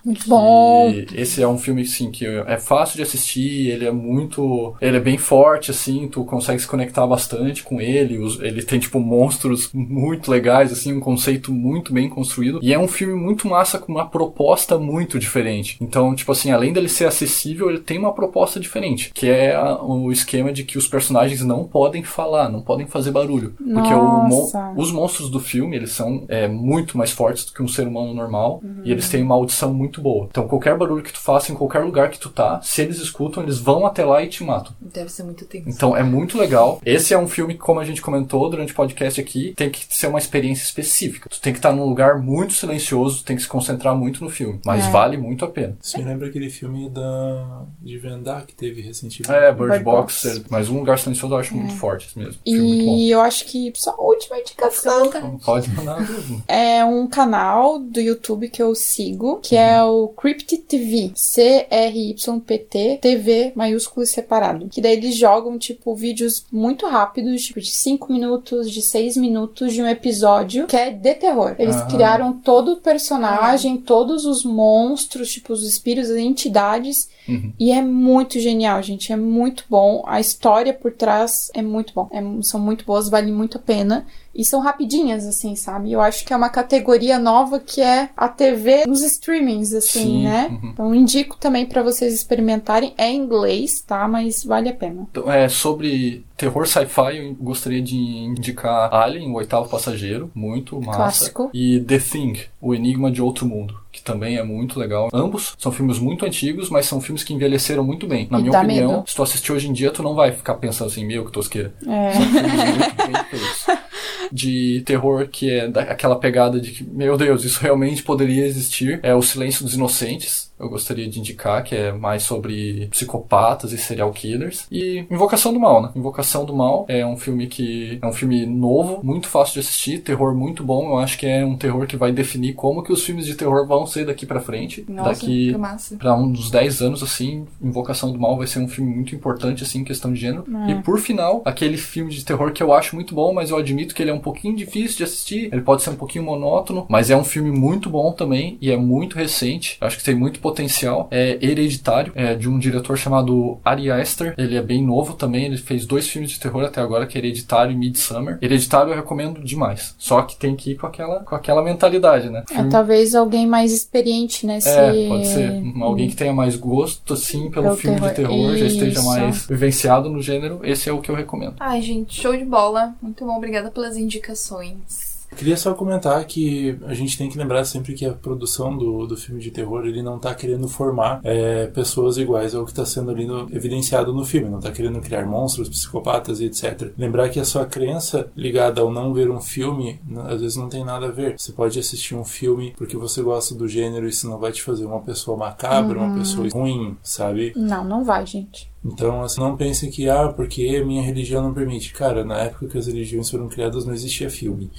[0.06, 0.94] Muito bom.
[1.12, 4.74] Esse é um filme, assim, que é fácil de assistir, ele é muito...
[4.80, 9.00] Ele é bem forte, assim, tu consegue se conectar bastante com ele, ele tem, tipo,
[9.00, 12.60] monstros muito legais, assim, um conceito muito bem construído.
[12.62, 15.76] E é um filme muito massa, com uma proposta muito diferente.
[15.80, 19.82] Então, tipo assim, além dele ser acessível, ele tem uma proposta diferente, que é a-
[19.82, 23.54] o esquema de que os personagens não podem falar, não podem fazer barulho.
[23.74, 23.92] Porque
[24.28, 24.28] mon-
[24.76, 28.14] os monstros do filme, eles são é, muito mais fortes do que um ser humano
[28.14, 30.26] normal, e eles têm uma audição muito boa.
[30.30, 33.42] Então, qualquer barulho que tu faça, em qualquer lugar que tu tá, se eles escutam,
[33.42, 34.72] eles vão até lá e te matam.
[34.80, 35.68] Deve ser muito tenso.
[35.68, 36.80] Então é muito legal.
[36.84, 39.86] Esse é um filme que, como a gente comentou durante o podcast aqui, tem que
[39.90, 41.28] ser uma experiência específica.
[41.28, 44.30] Tu tem que estar num lugar muito silencioso, tu tem que se concentrar muito no
[44.30, 44.60] filme.
[44.64, 44.90] Mas É.
[44.90, 45.76] vale muito a pena.
[45.96, 49.30] Me lembra aquele filme da de Vendar que teve recentemente.
[49.32, 50.38] É, Bird, Bird Box, Box.
[50.38, 52.34] é- mas um lugar silencioso eu acho muito forte mesmo.
[52.46, 52.52] Muito.
[52.56, 56.42] E eu acho que só a última indicação Não Pode mandar mesmo.
[56.48, 61.12] é um canal do YouTube que eu sigo, que é o Crypt TV.
[61.14, 64.68] C-R-Y-P-T TV maiúsculo e separado.
[64.68, 69.72] Que daí eles jogam, tipo, vídeos muito rápidos, tipo, de 5 minutos, de 6 minutos
[69.72, 71.54] de um episódio que é de terror.
[71.58, 71.88] Eles Aham.
[71.88, 77.08] criaram todo o personagem, todos os monstros, tipo, os espíritos, as entidades.
[77.28, 77.52] Uhum.
[77.58, 79.12] E é muito genial, gente.
[79.12, 80.02] É muito bom.
[80.06, 82.08] A história por trás é muito bom.
[82.12, 84.06] É- são muito boas, vale muito a pena.
[84.36, 85.92] E são rapidinhas, assim, sabe?
[85.92, 90.24] Eu acho que é uma categoria nova que é a TV nos streamings, assim, Sim,
[90.24, 90.48] né?
[90.62, 90.70] uhum.
[90.72, 92.92] Então indico também pra vocês experimentarem.
[92.98, 94.06] É em inglês, tá?
[94.06, 95.06] Mas vale a pena.
[95.10, 100.96] Então, é, sobre terror sci-fi, eu gostaria de indicar Alien, o oitavo passageiro, muito massa.
[100.96, 101.50] Clássico.
[101.54, 105.08] E The Thing, o Enigma de Outro Mundo, que também é muito legal.
[105.14, 108.28] Ambos são filmes muito antigos, mas são filmes que envelheceram muito bem.
[108.30, 109.04] Na E minha opinião, medo.
[109.08, 111.72] se tu assistir hoje em dia, tu não vai ficar pensando assim, meu, que tosqueira.
[111.86, 112.12] É.
[112.12, 113.66] São filmes muito bem feitos.
[114.32, 119.00] De terror que é daquela pegada de que, meu Deus, isso realmente poderia existir.
[119.02, 120.46] É O Silêncio dos Inocentes.
[120.58, 124.66] Eu gostaria de indicar, que é mais sobre psicopatas e serial killers.
[124.72, 125.90] E Invocação do Mal, né?
[125.94, 129.98] Invocação do Mal é um filme que é um filme novo, muito fácil de assistir,
[129.98, 130.88] terror muito bom.
[130.88, 133.66] Eu acho que é um terror que vai definir como que os filmes de terror
[133.66, 134.82] vão ser daqui pra frente.
[134.88, 135.54] Nossa, daqui.
[135.98, 139.80] Pra uns 10 anos, assim, Invocação do Mal vai ser um filme muito importante, assim,
[139.80, 140.46] em questão de gênero.
[140.66, 140.70] É.
[140.70, 143.94] E por final, aquele filme de terror que eu acho muito bom, mas eu admito
[143.96, 147.10] que ele é um pouquinho difícil de assistir, ele pode ser um pouquinho monótono, mas
[147.10, 151.08] é um filme muito bom também, e é muito recente, acho que tem muito potencial.
[151.10, 155.56] É Hereditário, é de um diretor chamado Ari Aster, ele é bem novo também, ele
[155.56, 158.38] fez dois filmes de terror até agora, que é Hereditário e Midsummer.
[158.42, 162.44] Hereditário eu recomendo demais, só que tem que ir com aquela, com aquela mentalidade, né?
[162.50, 164.68] É, talvez alguém mais experiente nesse.
[164.68, 165.62] é, pode ser.
[165.80, 168.30] Alguém que tenha mais gosto, assim, pelo Pelo filme de terror.
[168.30, 169.06] terror, já esteja Isso.
[169.06, 171.54] mais vivenciado no gênero, esse é o que eu recomendo.
[171.60, 172.94] Ai, gente, show de bola.
[173.00, 175.16] Muito bom, obrigada pelas indicações.
[175.36, 179.16] Queria só comentar que a gente tem que lembrar sempre que a produção do, do
[179.16, 183.10] filme de terror ele não tá querendo formar é, pessoas iguais ao que está sendo
[183.10, 186.92] ali no- evidenciado no filme, não tá querendo criar monstros, psicopatas e etc.
[186.96, 190.84] Lembrar que a sua crença ligada ao não ver um filme às vezes não tem
[190.84, 191.34] nada a ver.
[191.38, 194.62] Você pode assistir um filme porque você gosta do gênero e isso não vai te
[194.62, 197.52] fazer uma pessoa macabra, uma pessoa ruim, sabe?
[197.56, 198.70] Não, não vai, gente.
[198.92, 201.92] Então, assim, não pensem que, ah, porque minha religião não permite.
[201.92, 204.70] Cara, na época que as religiões foram criadas não existia filme.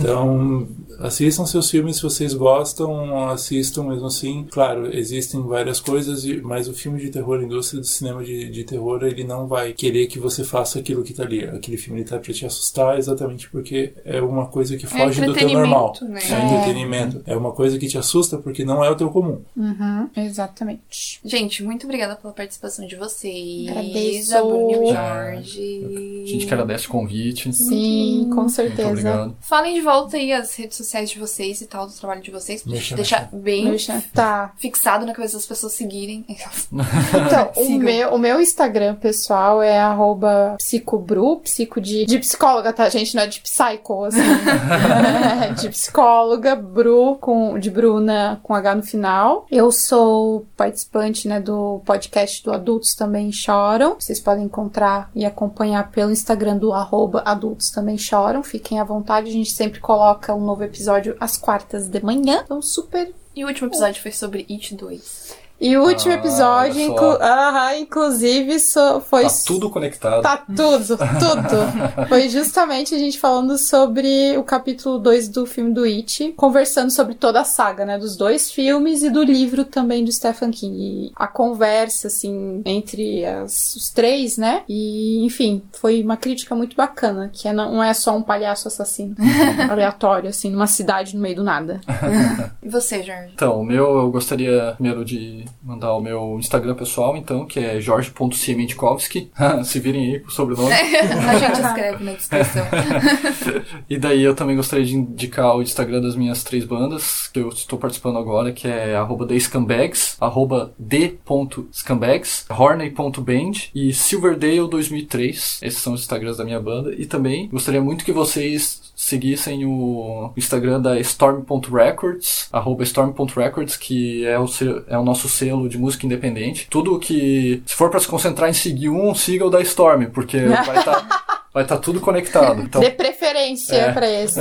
[0.00, 0.66] Então,
[1.00, 4.46] assistam seus filmes se vocês gostam, assistam mesmo assim.
[4.50, 8.50] Claro, existem várias coisas, e- mas o filme de terror, a indústria do cinema de,
[8.50, 11.44] de terror, ele não vai querer que você faça aquilo que tá ali.
[11.44, 15.32] Aquele filme ele tá pra te assustar exatamente porque é uma coisa que foge do
[15.34, 15.92] teu normal.
[15.96, 16.20] entretenimento, né?
[16.38, 17.22] É entretenimento.
[17.26, 19.40] É uma coisa que te assusta porque não é o teu comum.
[19.56, 21.20] Uhum, exatamente.
[21.24, 23.68] Gente, muito obrigada pela participação de vocês.
[23.68, 24.36] Agradeço.
[24.36, 24.94] A Bruna e o É.
[24.94, 26.07] Jorge.
[26.28, 27.52] A gente que agradece o convite.
[27.52, 28.88] Sim, com Muito certeza.
[28.88, 29.36] obrigado.
[29.40, 32.62] Falem de volta aí as redes sociais de vocês e tal, do trabalho de vocês,
[32.62, 34.52] pra deixar bem Deixa- Tá.
[34.58, 36.24] fixado na cabeça das pessoas seguirem.
[36.28, 42.88] Então, o meu, o meu Instagram pessoal é arroba psicobru, psico de, de psicóloga, tá,
[42.88, 43.14] gente?
[43.14, 44.18] Não é de psycho, assim.
[45.48, 49.46] É de psicóloga, Bru, com, de Bruna com H no final.
[49.50, 53.96] Eu sou participante, né, do podcast do Adultos Também Choram.
[53.98, 58.42] Vocês podem encontrar e acompanhar pelo Instagram do arroba Adultos Também Choram.
[58.42, 62.42] Fiquem à vontade, a gente sempre coloca um novo episódio às quartas de manhã.
[62.44, 65.47] Então, super E o último episódio foi sobre It 2.
[65.60, 69.24] E o último Ah, episódio, inclu- Aham, inclusive, so- foi.
[69.24, 70.22] Tá tudo conectado.
[70.22, 72.06] Tá tudo, tudo.
[72.08, 77.14] Foi justamente a gente falando sobre o capítulo 2 do filme do It, conversando sobre
[77.16, 77.98] toda a saga, né?
[77.98, 81.08] Dos dois filmes e do livro também do Stephen King.
[81.08, 84.62] E a conversa, assim, entre as- os três, né?
[84.68, 89.16] E, enfim, foi uma crítica muito bacana, que é- não é só um palhaço assassino
[89.70, 91.80] aleatório, assim, numa cidade no meio do nada.
[92.62, 93.30] E você, Jorge?
[93.34, 97.80] Então, o meu, eu gostaria primeiro de mandar o meu Instagram pessoal, então, que é
[97.80, 99.30] jorge.cimentkowski.
[99.64, 100.72] Se virem aí com o sobrenome.
[100.72, 102.66] A gente escreve na descrição.
[103.88, 107.48] E daí eu também gostaria de indicar o Instagram das minhas três bandas, que eu
[107.48, 115.60] estou participando agora, que é arroba thescumbags, arroba d.scumbags, horney.band e Silverdale 2003.
[115.62, 116.94] Esses são os Instagrams da minha banda.
[116.94, 124.36] E também gostaria muito que vocês seguissem o Instagram da Storm.records, arroba Storm.records, que é
[124.36, 124.46] o,
[124.88, 126.66] é o nosso selo de música independente.
[126.68, 130.40] Tudo que, se for para se concentrar em seguir um, siga o da Storm, porque
[130.66, 131.24] vai estar
[131.54, 132.60] vai tá tudo conectado.
[132.60, 133.92] Então, Dê preferência É.
[133.92, 134.40] pra esse.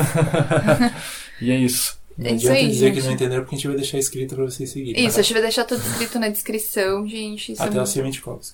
[1.39, 1.96] e é isso.
[2.17, 3.05] Não É adianta aí, dizer que gente.
[3.05, 5.05] não entenderam porque a gente vai deixar escrito pra vocês seguirem.
[5.05, 7.51] Isso, a gente vai deixar tudo escrito na descrição, gente.
[7.51, 8.53] É Até muito o Semente Cops.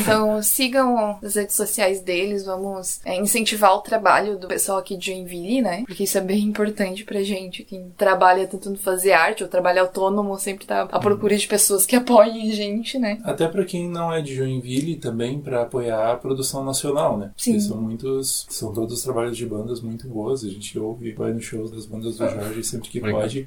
[0.00, 5.06] Então sigam as redes sociais deles, vamos é, incentivar o trabalho do pessoal aqui de
[5.12, 5.84] Joinville, né?
[5.86, 7.62] Porque isso é bem importante pra gente.
[7.64, 11.96] Quem trabalha tentando fazer arte ou trabalha autônomo sempre tá à procura de pessoas que
[11.96, 13.18] apoiem a gente, né?
[13.24, 17.30] Até pra quem não é de Joinville, também pra apoiar a produção nacional, né?
[17.36, 17.52] Sim.
[17.52, 20.44] Porque são muitos, são todos trabalhos de bandas muito boas.
[20.44, 23.20] A gente ouve, vai nos shows das bandas do Jorge sempre que Obrigado.
[23.22, 23.46] pode.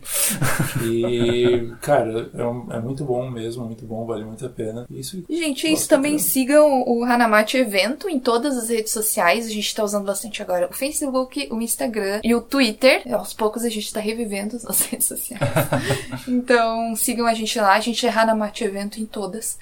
[0.85, 4.85] E, cara, é, um- é muito bom mesmo, muito bom, vale muito a pena.
[4.89, 6.23] Isso Gente, é isso também cara.
[6.23, 9.45] sigam o Hanamate Evento em todas as redes sociais.
[9.45, 13.01] A gente tá usando bastante agora o Facebook, o Instagram e o Twitter.
[13.13, 15.41] Aos poucos a gente tá revivendo as nossas redes sociais.
[16.27, 17.73] então sigam a gente lá.
[17.75, 19.57] A gente é Hanamate Evento em todas.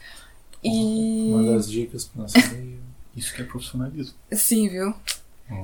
[0.64, 1.30] E.
[1.32, 2.80] manda as dicas pro nosso e-mail.
[3.16, 4.14] Isso que é profissionalismo.
[4.34, 4.94] Sim, viu?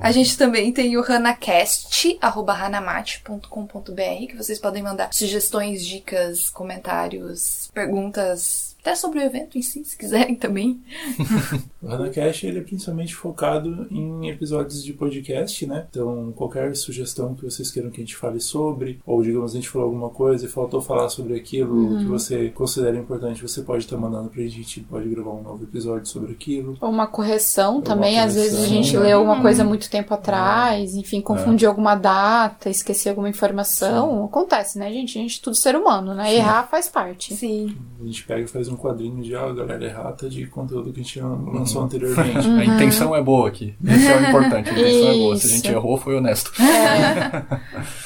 [0.00, 7.70] A gente também tem o hanacast, arroba hanamate.com.br, que vocês podem mandar sugestões, dicas, comentários,
[7.74, 10.82] perguntas, até sobre o evento em si, se quiserem também.
[11.82, 15.84] O HanaCast ele é principalmente focado em episódios de podcast, né?
[15.90, 19.68] Então, qualquer sugestão que vocês queiram que a gente fale sobre, ou digamos, a gente
[19.68, 23.96] falou alguma coisa e faltou falar sobre aquilo que você considera importante, você pode estar
[23.96, 26.76] mandando pra gente, a gente pode gravar um novo episódio sobre aquilo.
[26.80, 28.14] Ou uma correção Ou também.
[28.14, 29.02] uma Às vezes a correção, gente né?
[29.02, 34.24] leu uma coisa muito tempo atrás, enfim, confundiu alguma data, esqueceu alguma informação.
[34.26, 35.18] Acontece, né, gente?
[35.18, 36.32] A gente é tudo ser humano, né?
[36.32, 37.34] Errar faz parte.
[37.34, 37.76] Sim.
[38.00, 41.02] A gente pega e faz um quadrinho de, ó, galera, errata de conteúdo que a
[41.02, 42.48] gente lançou anteriormente.
[42.48, 43.74] A intenção é boa aqui.
[43.84, 44.70] Esse é o importante.
[44.70, 45.36] A intenção é boa.
[45.36, 45.72] Se a gente Isso.
[45.72, 46.52] errou, foi honesto.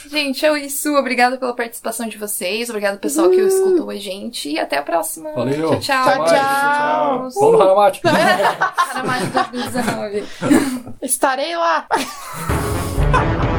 [0.08, 0.94] Gente, é isso.
[0.94, 2.70] Obrigada pela participação de vocês.
[2.70, 4.48] Obrigado pessoal que escutou a gente.
[4.48, 5.32] E até a próxima.
[5.32, 5.70] Valeu.
[5.70, 6.04] Tchau, tchau.
[6.04, 7.18] Tchau, tchau.
[7.18, 8.00] Vamos no Hanamate.
[8.06, 10.24] Hanamate 2019.
[11.02, 11.86] Estarei lá.